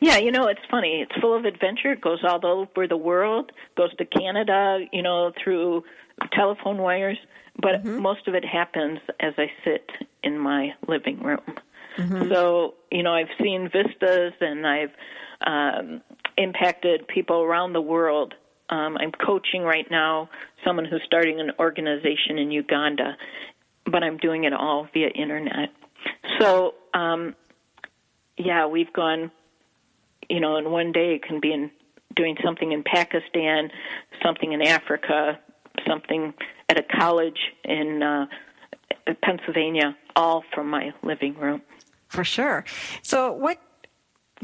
[0.00, 1.02] Yeah, you know, it's funny.
[1.02, 1.92] It's full of adventure.
[1.92, 5.84] It goes all over the world, goes to Canada, you know, through
[6.32, 7.18] telephone wires,
[7.60, 8.00] but mm-hmm.
[8.00, 9.90] most of it happens as I sit
[10.22, 11.42] in my living room.
[11.96, 12.30] Mm-hmm.
[12.32, 14.90] So, you know, I've seen vistas and I've
[15.46, 16.02] um,
[16.36, 18.34] impacted people around the world.
[18.68, 20.28] Um, I'm coaching right now
[20.64, 23.16] someone who's starting an organization in Uganda,
[23.84, 25.70] but I'm doing it all via internet.
[26.38, 27.34] So, um,
[28.36, 29.30] yeah, we've gone,
[30.28, 31.70] you know, in one day it can be in
[32.14, 33.70] doing something in Pakistan,
[34.22, 35.38] something in Africa,
[35.86, 36.34] something
[36.68, 38.26] at a college in uh,
[39.22, 41.62] Pennsylvania, all from my living room.
[42.08, 42.64] For sure.
[43.02, 43.60] So, what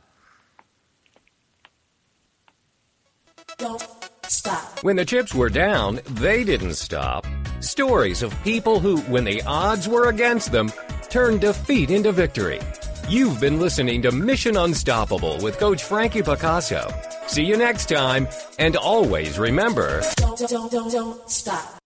[3.57, 3.87] Don't
[4.27, 4.83] stop.
[4.83, 7.25] When the chips were down, they didn't stop.
[7.61, 10.71] Stories of people who, when the odds were against them,
[11.09, 12.59] turned defeat into victory.
[13.07, 16.93] You've been listening to Mission Unstoppable with Coach Frankie Picasso.
[17.27, 18.27] See you next time,
[18.59, 21.79] and always remember don't, don't, don't, don't stop.